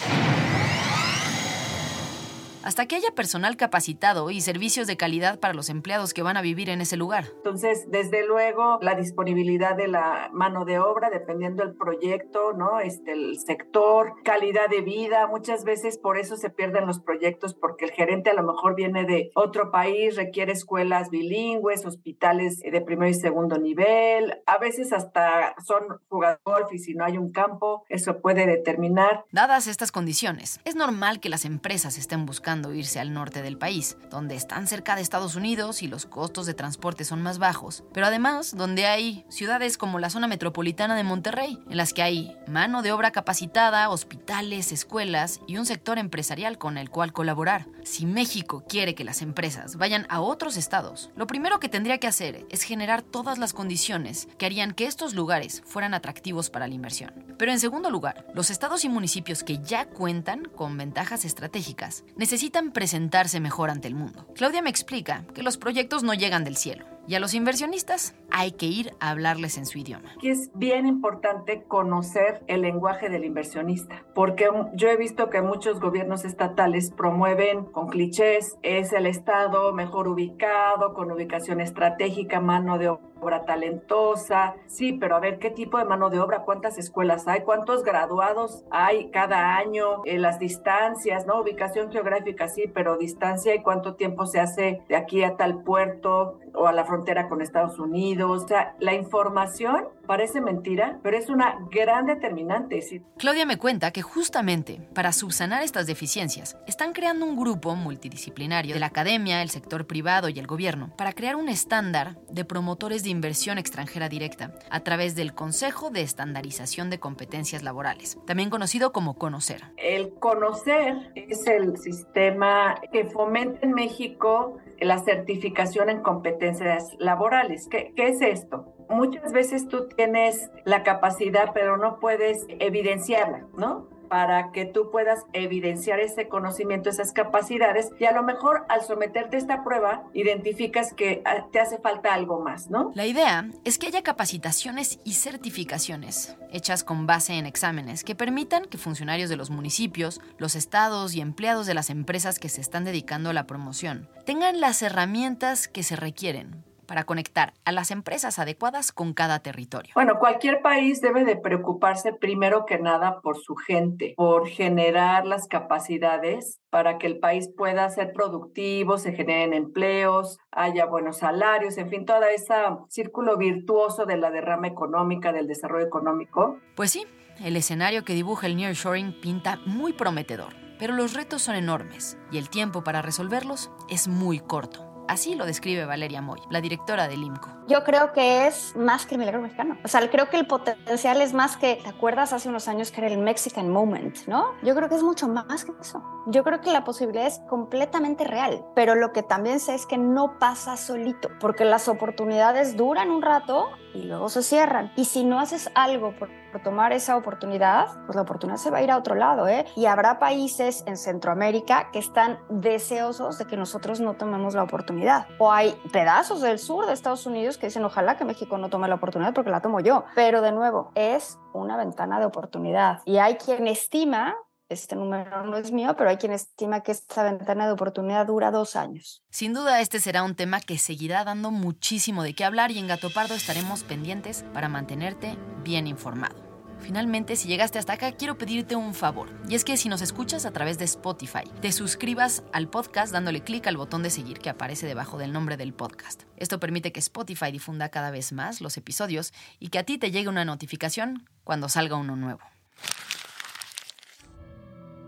hasta 2.64 2.86
que 2.86 2.96
haya 2.96 3.12
personal 3.12 3.58
capacitado 3.58 4.32
y 4.32 4.42
servicios 4.42 4.88
de 4.88 4.98
calidad 4.98 5.40
para 5.40 5.54
los 5.54 5.70
empleados 5.70 6.14
que 6.14 6.24
van 6.24 6.38
a 6.38 6.42
vivir 6.42 6.70
en 6.70 6.82
ese 6.82 6.98
lugar. 6.98 7.26
Entonces, 7.38 7.86
desde 7.90 8.26
luego, 8.26 8.80
la 8.82 8.96
disponibilidad 8.96 9.76
de 9.76 9.88
la 9.88 10.30
mano 10.34 10.66
de 10.66 10.80
obra, 10.80 11.10
dependiendo 11.10 11.64
del 11.64 11.76
proyecto, 11.76 12.54
¿no? 12.54 12.80
Este, 12.80 13.12
el 13.12 13.40
sector, 13.40 14.14
calidad 14.24 14.70
de 14.70 14.82
vida, 14.82 15.28
muchas 15.28 15.64
veces 15.64 15.98
por 15.98 16.18
eso 16.18 16.38
se 16.38 16.50
pierden 16.50 16.88
los 16.88 17.00
proyectos, 17.00 17.54
porque 17.54 17.86
el 17.86 17.92
gerente 17.92 18.30
a 18.30 18.34
lo 18.34 18.44
mejor 18.44 18.76
viene 18.76 19.06
de 19.06 19.32
otro 19.36 19.72
país, 19.72 20.16
requiere 20.16 20.54
escuelas 20.54 21.10
bilingües, 21.10 21.86
hospitales 21.86 22.60
de 22.60 22.82
primer 22.82 23.10
y 23.10 23.14
segundo 23.14 23.58
nivel, 23.58 24.42
a 24.46 24.58
veces 24.58 24.94
hasta 24.94 25.56
son 25.66 26.00
jugadores 26.08 26.72
y 26.72 26.80
si 26.80 26.94
no 26.94 27.06
hay 27.06 27.18
un 27.18 27.32
campo, 27.32 27.84
eso 27.90 28.22
puede 28.22 28.46
determinar. 28.46 29.26
Dadas 29.32 29.68
estas 29.68 29.92
condiciones, 29.92 30.60
es 30.64 30.76
normal 30.76 31.20
que 31.20 31.30
las 31.30 31.46
empresas 31.46 31.98
estén 31.98 32.26
buscando 32.26 32.53
irse 32.74 33.00
al 33.00 33.14
norte 33.14 33.42
del 33.42 33.58
país, 33.58 33.98
donde 34.10 34.36
están 34.36 34.68
cerca 34.68 34.96
de 34.96 35.02
Estados 35.02 35.36
Unidos 35.36 35.82
y 35.82 35.88
los 35.88 36.06
costos 36.06 36.46
de 36.46 36.54
transporte 36.54 37.04
son 37.04 37.22
más 37.22 37.40
bajos, 37.40 37.84
pero 37.94 38.06
además 38.06 38.56
donde 38.56 38.86
hay 38.86 39.26
ciudades 39.30 39.78
como 39.78 40.00
la 40.00 40.10
zona 40.10 40.28
metropolitana 40.28 40.96
de 40.96 41.04
Monterrey, 41.04 41.60
en 41.70 41.78
las 41.78 41.94
que 41.94 42.04
hay 42.04 42.38
mano 42.48 42.82
de 42.82 42.92
obra 42.92 43.12
capacitada, 43.12 43.90
hospitales, 43.90 44.72
escuelas 44.72 45.40
y 45.48 45.58
un 45.58 45.66
sector 45.66 45.98
empresarial 45.98 46.58
con 46.58 46.78
el 46.78 46.90
cual 46.90 47.14
colaborar. 47.14 47.66
Si 47.84 48.06
México 48.06 48.64
quiere 48.68 48.94
que 48.96 49.04
las 49.04 49.22
empresas 49.22 49.78
vayan 49.78 50.06
a 50.10 50.22
otros 50.22 50.58
estados, 50.58 51.10
lo 51.16 51.28
primero 51.28 51.60
que 51.60 51.70
tendría 51.70 51.98
que 51.98 52.08
hacer 52.08 52.46
es 52.50 52.62
generar 52.62 53.02
todas 53.02 53.38
las 53.38 53.54
condiciones 53.54 54.28
que 54.38 54.46
harían 54.46 54.74
que 54.74 54.86
estos 54.86 55.16
lugares 55.16 55.64
fueran 55.66 55.94
atractivos 55.94 56.50
para 56.50 56.68
la 56.68 56.76
inversión. 56.76 57.14
Pero 57.38 57.52
en 57.52 57.60
segundo 57.60 57.90
lugar, 57.90 58.26
los 58.34 58.50
estados 58.50 58.86
y 58.86 58.90
municipios 58.90 59.44
que 59.44 59.60
ya 59.60 59.86
cuentan 59.86 60.46
con 60.46 60.78
ventajas 60.78 61.26
estratégicas 61.26 62.04
necesitan 62.16 62.43
necesitan 62.44 62.74
presentarse 62.74 63.40
mejor 63.40 63.70
ante 63.70 63.88
el 63.88 63.96
mundo. 63.96 64.28
Claudia 64.36 64.62
me 64.62 64.70
explica 64.70 65.24
que 65.34 65.44
los 65.44 65.56
proyectos 65.56 66.04
no 66.04 66.14
llegan 66.14 66.44
del 66.44 66.58
cielo. 66.58 66.86
Y 67.06 67.16
a 67.16 67.20
los 67.20 67.34
inversionistas 67.34 68.16
hay 68.32 68.54
que 68.54 68.66
ir 68.66 68.94
a 69.00 69.10
hablarles 69.10 69.58
en 69.58 69.66
su 69.66 69.78
idioma. 69.78 70.10
es 70.22 70.50
bien 70.56 70.88
importante 70.88 71.64
conocer 71.64 72.42
el 72.48 72.62
lenguaje 72.62 73.10
del 73.10 73.26
inversionista, 73.26 74.04
porque 74.16 74.50
yo 74.74 74.88
he 74.88 74.98
visto 74.98 75.30
que 75.30 75.42
muchos 75.42 75.80
gobiernos 75.80 76.26
estatales 76.26 76.92
promueven 76.92 77.66
con 77.66 77.88
clichés, 77.88 78.58
es 78.64 78.94
el 78.94 79.06
Estado 79.06 79.74
mejor 79.74 80.08
ubicado, 80.08 80.94
con 80.94 81.12
ubicación 81.12 81.60
estratégica, 81.62 82.40
mano 82.40 82.78
de 82.78 82.90
obra 83.24 83.46
talentosa. 83.46 84.56
Sí, 84.68 84.94
pero 84.94 85.16
a 85.16 85.20
ver, 85.20 85.40
¿qué 85.40 85.50
tipo 85.50 85.78
de 85.78 85.86
mano 85.86 86.10
de 86.10 86.20
obra? 86.20 86.44
¿Cuántas 86.44 86.78
escuelas 86.78 87.28
hay? 87.28 87.42
¿Cuántos 87.42 87.84
graduados 87.84 88.64
hay 88.70 89.10
cada 89.12 89.56
año? 89.56 90.04
Eh, 90.06 90.20
las 90.20 90.40
distancias, 90.40 91.26
¿no? 91.26 91.42
Ubicación 91.42 91.92
geográfica, 91.92 92.48
sí, 92.48 92.66
pero 92.74 92.98
distancia 92.98 93.56
y 93.56 93.64
cuánto 93.64 93.96
tiempo 93.96 94.26
se 94.26 94.40
hace 94.40 94.82
de 94.90 94.96
aquí 94.96 95.24
a 95.24 95.38
tal 95.38 95.64
puerto 95.64 96.40
o 96.54 96.68
a 96.68 96.74
la 96.74 96.86
frontera 96.94 97.28
con 97.28 97.42
Estados 97.42 97.80
Unidos. 97.80 98.44
O 98.44 98.48
sea, 98.48 98.76
la 98.80 98.94
información 98.94 99.88
parece 100.06 100.42
mentira, 100.42 101.00
pero 101.02 101.18
es 101.18 101.30
una 101.30 101.58
gran 101.72 102.06
determinante. 102.06 102.80
Claudia 103.18 103.46
me 103.46 103.58
cuenta 103.58 103.92
que 103.92 104.02
justamente 104.02 104.88
para 104.94 105.12
subsanar 105.12 105.64
estas 105.64 105.88
deficiencias, 105.88 106.58
están 106.68 106.94
creando 106.94 107.26
un 107.26 107.36
grupo 107.36 107.76
multidisciplinario 107.76 108.76
de 108.76 108.80
la 108.80 108.88
academia, 108.88 109.42
el 109.42 109.50
sector 109.50 109.88
privado 109.88 110.30
y 110.30 110.38
el 110.38 110.46
gobierno 110.46 110.92
para 110.96 111.14
crear 111.14 111.36
un 111.36 111.50
estándar 111.50 112.18
de 112.30 112.46
promotores 112.46 113.04
de 113.04 113.10
inversión 113.10 113.58
extranjera 113.58 114.08
directa 114.08 114.54
a 114.70 114.82
través 114.82 115.16
del 115.16 115.34
Consejo 115.34 115.90
de 115.90 116.02
Estandarización 116.02 116.90
de 116.90 117.00
Competencias 117.00 117.64
Laborales, 117.64 118.20
también 118.28 118.50
conocido 118.50 118.92
como 118.92 119.16
Conocer. 119.16 119.64
El 119.78 120.14
Conocer 120.20 121.12
es 121.16 121.48
el 121.48 121.78
sistema 121.78 122.76
que 122.92 123.06
fomenta 123.06 123.60
en 123.64 123.74
México 123.74 124.60
la 124.80 125.00
certificación 125.00 125.90
en 125.90 126.02
competencias 126.02 126.83
laborales. 127.00 127.68
¿Qué, 127.70 127.94
qué 127.96 128.10
es 128.10 128.22
esto? 128.22 128.74
Muchas 128.90 129.32
veces 129.32 129.68
tú 129.68 129.88
tienes 129.88 130.52
la 130.66 130.84
capacidad, 130.84 131.52
pero 131.54 131.78
no 131.78 132.00
puedes 132.00 132.46
evidenciarla, 132.60 133.48
¿no? 133.58 133.88
para 134.14 134.52
que 134.52 134.66
tú 134.66 134.92
puedas 134.92 135.26
evidenciar 135.34 136.00
ese 136.00 136.28
conocimiento, 136.28 136.88
esas 136.88 137.14
capacidades 137.14 137.90
y 138.00 138.06
a 138.06 138.12
lo 138.12 138.22
mejor 138.22 138.64
al 138.70 138.84
someterte 138.84 139.38
a 139.38 139.40
esta 139.40 139.64
prueba 139.64 140.04
identificas 140.14 140.94
que 140.94 141.24
ah, 141.26 141.48
te 141.52 141.60
hace 141.60 141.80
falta 141.80 142.14
algo 142.14 142.40
más, 142.40 142.70
¿no? 142.70 142.92
La 142.94 143.08
idea 143.08 143.50
es 143.64 143.80
que 143.80 143.88
haya 143.88 144.04
capacitaciones 144.04 145.00
y 145.04 145.14
certificaciones 145.14 146.38
hechas 146.52 146.84
con 146.84 147.08
base 147.08 147.34
en 147.34 147.48
exámenes 147.48 148.04
que 148.04 148.14
permitan 148.14 148.66
que 148.66 148.78
funcionarios 148.78 149.32
de 149.32 149.36
los 149.36 149.50
municipios, 149.50 150.22
los 150.38 150.56
estados 150.56 151.16
y 151.16 151.22
empleados 151.22 151.66
de 151.66 151.74
las 151.74 151.90
empresas 151.90 152.38
que 152.38 152.50
se 152.50 152.62
están 152.62 152.84
dedicando 152.84 153.32
a 153.32 153.34
la 153.34 153.48
promoción 153.48 154.10
tengan 154.28 154.62
las 154.62 154.84
herramientas 154.84 155.68
que 155.68 155.82
se 155.82 155.96
requieren 155.96 156.64
para 156.94 157.06
conectar 157.06 157.56
a 157.66 157.72
las 157.72 157.90
empresas 157.90 158.38
adecuadas 158.38 158.92
con 158.92 159.14
cada 159.14 159.40
territorio? 159.40 159.94
Bueno, 159.96 160.20
cualquier 160.20 160.62
país 160.62 161.02
debe 161.02 161.26
de 161.26 161.36
preocuparse 161.36 162.14
primero 162.14 162.68
que 162.68 162.78
nada 162.78 163.20
por 163.22 163.36
su 163.36 163.56
gente, 163.56 164.14
por 164.16 164.48
generar 164.48 165.26
las 165.26 165.48
capacidades 165.48 166.60
para 166.70 167.00
que 167.00 167.08
el 167.08 167.18
país 167.18 167.50
pueda 167.58 167.90
ser 167.90 168.14
productivo, 168.14 169.00
se 169.00 169.12
generen 169.12 169.56
empleos, 169.56 170.38
haya 170.52 170.86
buenos 170.86 171.18
salarios, 171.18 171.80
en 171.80 171.90
fin, 171.90 172.06
todo 172.06 172.26
ese 172.26 172.54
círculo 172.90 173.38
virtuoso 173.38 174.06
de 174.06 174.18
la 174.18 174.30
derrama 174.30 174.68
económica, 174.68 175.34
del 175.34 175.48
desarrollo 175.48 175.88
económico. 175.88 176.60
Pues 176.76 176.92
sí, 176.92 177.08
el 177.44 177.58
escenario 177.58 178.06
que 178.06 178.14
dibuja 178.14 178.46
el 178.46 178.56
nearshoring 178.56 179.20
pinta 179.20 179.58
muy 179.66 179.94
prometedor, 179.94 180.54
pero 180.78 180.94
los 180.94 181.16
retos 181.16 181.42
son 181.42 181.56
enormes 181.56 182.20
y 182.32 182.38
el 182.38 182.52
tiempo 182.52 182.84
para 182.84 183.02
resolverlos 183.02 183.72
es 183.90 184.08
muy 184.08 184.40
corto. 184.40 184.93
Así 185.14 185.36
lo 185.36 185.46
describe 185.46 185.86
Valeria 185.86 186.24
Moy, 186.24 186.40
la 186.50 186.60
directora 186.60 187.08
del 187.08 187.22
IMCO. 187.22 187.48
Yo 187.68 187.84
creo 187.84 188.14
que 188.14 188.48
es 188.48 188.76
más 188.76 189.06
que 189.06 189.14
el 189.14 189.20
milagro 189.20 189.44
mexicano. 189.44 189.78
O 189.86 189.88
sea, 189.88 190.10
creo 190.10 190.28
que 190.28 190.38
el 190.38 190.48
potencial 190.48 191.22
es 191.22 191.36
más 191.36 191.56
que, 191.56 191.76
¿te 191.76 191.88
acuerdas 191.88 192.34
hace 192.34 192.50
unos 192.50 192.68
años 192.68 192.90
que 192.90 193.00
era 193.00 193.14
el 193.14 193.20
Mexican 193.20 193.70
Moment, 193.70 194.26
no? 194.26 194.56
Yo 194.64 194.74
creo 194.74 194.90
que 194.90 194.96
es 194.96 195.04
mucho 195.04 195.28
más 195.28 195.66
que 195.66 195.72
eso. 195.80 196.04
Yo 196.26 196.44
creo 196.44 196.62
que 196.62 196.72
la 196.72 196.84
posibilidad 196.84 197.28
es 197.28 197.40
completamente 197.48 198.24
real, 198.24 198.66
pero 198.74 198.96
lo 198.96 199.14
que 199.14 199.22
también 199.22 199.60
sé 199.60 199.76
es 199.76 199.86
que 199.86 200.00
no 200.00 200.40
pasa 200.40 200.78
solito, 200.78 201.30
porque 201.40 201.64
las 201.64 201.88
oportunidades 201.88 202.76
duran 202.76 203.12
un 203.12 203.22
rato 203.22 203.70
y 203.94 204.04
luego 204.04 204.30
se 204.30 204.44
cierran. 204.44 204.92
Y 204.96 205.06
si 205.06 205.24
no 205.24 205.40
haces 205.40 205.70
algo 205.76 206.14
por, 206.16 206.30
tomar 206.64 206.94
esa 206.94 207.18
oportunidad, 207.18 207.88
pues 208.06 208.16
la 208.16 208.22
oportunidad 208.22 208.58
se 208.58 208.70
va 208.70 208.78
a 208.78 208.84
ir 208.84 208.92
a 208.92 208.98
otro 208.98 209.16
lado, 209.16 209.48
¿eh? 209.48 209.66
Y 209.76 209.86
habrá 209.88 210.20
países 210.20 210.84
en 210.86 210.98
Centroamérica 210.98 211.90
que 211.92 211.98
están 211.98 212.38
deseosos 212.50 213.40
de 213.40 213.46
que 213.46 213.58
nosotros 213.58 214.00
no 214.00 214.14
tomemos 214.14 214.54
la 214.54 214.64
oportunidad. 214.64 215.26
O 215.40 215.52
hay 215.52 215.76
pedazos 215.92 216.42
del 216.42 216.60
sur 216.60 216.86
de 216.86 216.94
Estados 216.94 217.26
Unidos 217.26 217.58
que 217.58 217.68
dicen, 217.68 217.84
ojalá 217.84 218.18
que 218.18 218.26
México 218.26 218.58
no 218.58 218.70
tome 218.70 218.88
la 218.88 218.96
oportunidad 218.96 219.34
porque 219.34 219.50
la 219.50 219.62
tomo 219.62 219.80
yo. 219.80 220.06
Pero 220.14 220.42
de 220.42 220.52
nuevo, 220.52 220.92
es 220.96 221.40
una 221.54 221.76
ventana 221.76 222.20
de 222.20 222.26
oportunidad. 222.26 223.02
Y 223.06 223.18
hay 223.18 223.36
quien 223.36 223.68
estima 223.68 224.36
este 224.74 224.96
número 224.96 225.46
no 225.46 225.58
es 225.58 225.72
mío, 225.72 225.96
pero 225.98 226.10
hay 226.10 226.18
quien 226.18 226.32
estima 226.32 226.82
que 226.82 226.92
esta 226.92 227.24
ventana 227.24 227.66
de 227.68 227.74
oportunidad 227.74 228.28
dura 228.28 228.52
dos 228.52 228.76
años. 228.76 229.24
Sin 229.30 229.54
duda, 229.54 229.80
este 229.82 230.00
será 230.00 230.24
un 230.24 230.36
tema 230.36 230.60
que 230.60 230.78
seguirá 230.78 231.24
dando 231.24 231.52
muchísimo 231.52 232.24
de 232.24 232.34
qué 232.34 232.44
hablar 232.44 232.72
y 232.72 232.80
en 232.80 232.88
Gato 232.88 233.10
Pardo 233.10 233.36
estaremos 233.36 233.84
pendientes 233.84 234.44
para 234.54 234.70
mantenerte 234.70 235.38
bien 235.64 235.88
informado. 235.88 236.54
Finalmente, 236.84 237.38
si 237.38 237.48
llegaste 237.48 237.80
hasta 237.80 237.94
acá, 237.94 238.12
quiero 238.12 238.38
pedirte 238.38 238.76
un 238.76 238.94
favor. 238.94 239.30
Y 239.48 239.56
es 239.56 239.64
que 239.64 239.78
si 239.78 239.88
nos 239.88 240.02
escuchas 240.02 240.46
a 240.46 240.52
través 240.52 240.78
de 240.78 240.84
Spotify, 240.84 241.44
te 241.62 241.72
suscribas 241.72 242.44
al 242.52 242.68
podcast 242.68 243.14
dándole 243.14 243.42
clic 243.42 243.66
al 243.68 243.78
botón 243.78 244.04
de 244.04 244.10
seguir 244.10 244.40
que 244.40 244.50
aparece 244.50 244.86
debajo 244.86 245.18
del 245.18 245.32
nombre 245.32 245.56
del 245.56 245.74
podcast. 245.74 246.24
Esto 246.36 246.60
permite 246.60 246.92
que 246.92 247.00
Spotify 247.00 247.52
difunda 247.54 247.88
cada 247.88 248.12
vez 248.12 248.34
más 248.34 248.60
los 248.60 248.76
episodios 248.76 249.34
y 249.60 249.70
que 249.70 249.80
a 249.80 249.84
ti 249.84 249.98
te 249.98 250.12
llegue 250.12 250.28
una 250.28 250.44
notificación 250.44 251.26
cuando 251.46 251.70
salga 251.70 251.96
uno 251.96 252.18
nuevo. 252.18 252.42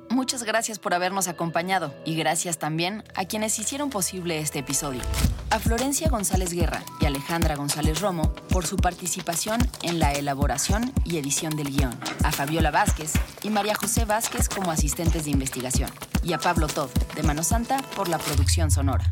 Muchas 0.10 0.44
gracias 0.44 0.80
por 0.80 0.94
habernos 0.94 1.28
acompañado 1.28 1.94
y 2.06 2.16
gracias 2.16 2.58
también 2.58 3.04
a 3.16 3.26
quienes 3.26 3.58
hicieron 3.60 3.90
posible 3.90 4.40
este 4.40 4.60
episodio. 4.60 5.02
A 5.50 5.60
Florencia 5.60 6.10
González 6.10 6.54
Guerra 6.54 6.84
y 7.02 7.06
Alejandra 7.06 7.56
González 7.56 8.02
Romo 8.02 8.34
por 8.50 8.66
su 8.66 8.78
participación 8.78 9.60
en 9.84 10.00
la 10.00 10.14
elaboración 10.14 10.94
y 11.04 11.18
edición 11.18 11.56
del 11.56 11.70
guion. 11.70 11.98
A 12.24 12.32
Fabiola 12.32 12.72
Vázquez 12.72 13.14
y 13.44 13.50
María 13.50 13.76
José 13.76 14.06
Vázquez 14.06 14.48
como 14.48 14.72
asistentes 14.72 15.26
de 15.26 15.32
investigación. 15.32 15.90
Y 16.24 16.34
a 16.34 16.38
Pablo 16.38 16.68
Todd 16.68 16.90
de 17.16 17.24
Mano 17.24 17.44
Santa 17.44 17.82
por 17.96 18.08
la 18.08 18.18
producción 18.18 18.72
sonora. 18.72 19.12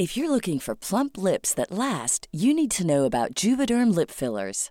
If 0.00 0.16
you're 0.16 0.30
looking 0.30 0.58
for 0.60 0.74
plump 0.74 1.18
lips 1.18 1.52
that 1.52 1.70
last, 1.70 2.26
you 2.32 2.54
need 2.54 2.70
to 2.70 2.86
know 2.86 3.04
about 3.04 3.34
Juvederm 3.34 3.94
lip 3.94 4.10
fillers. 4.10 4.70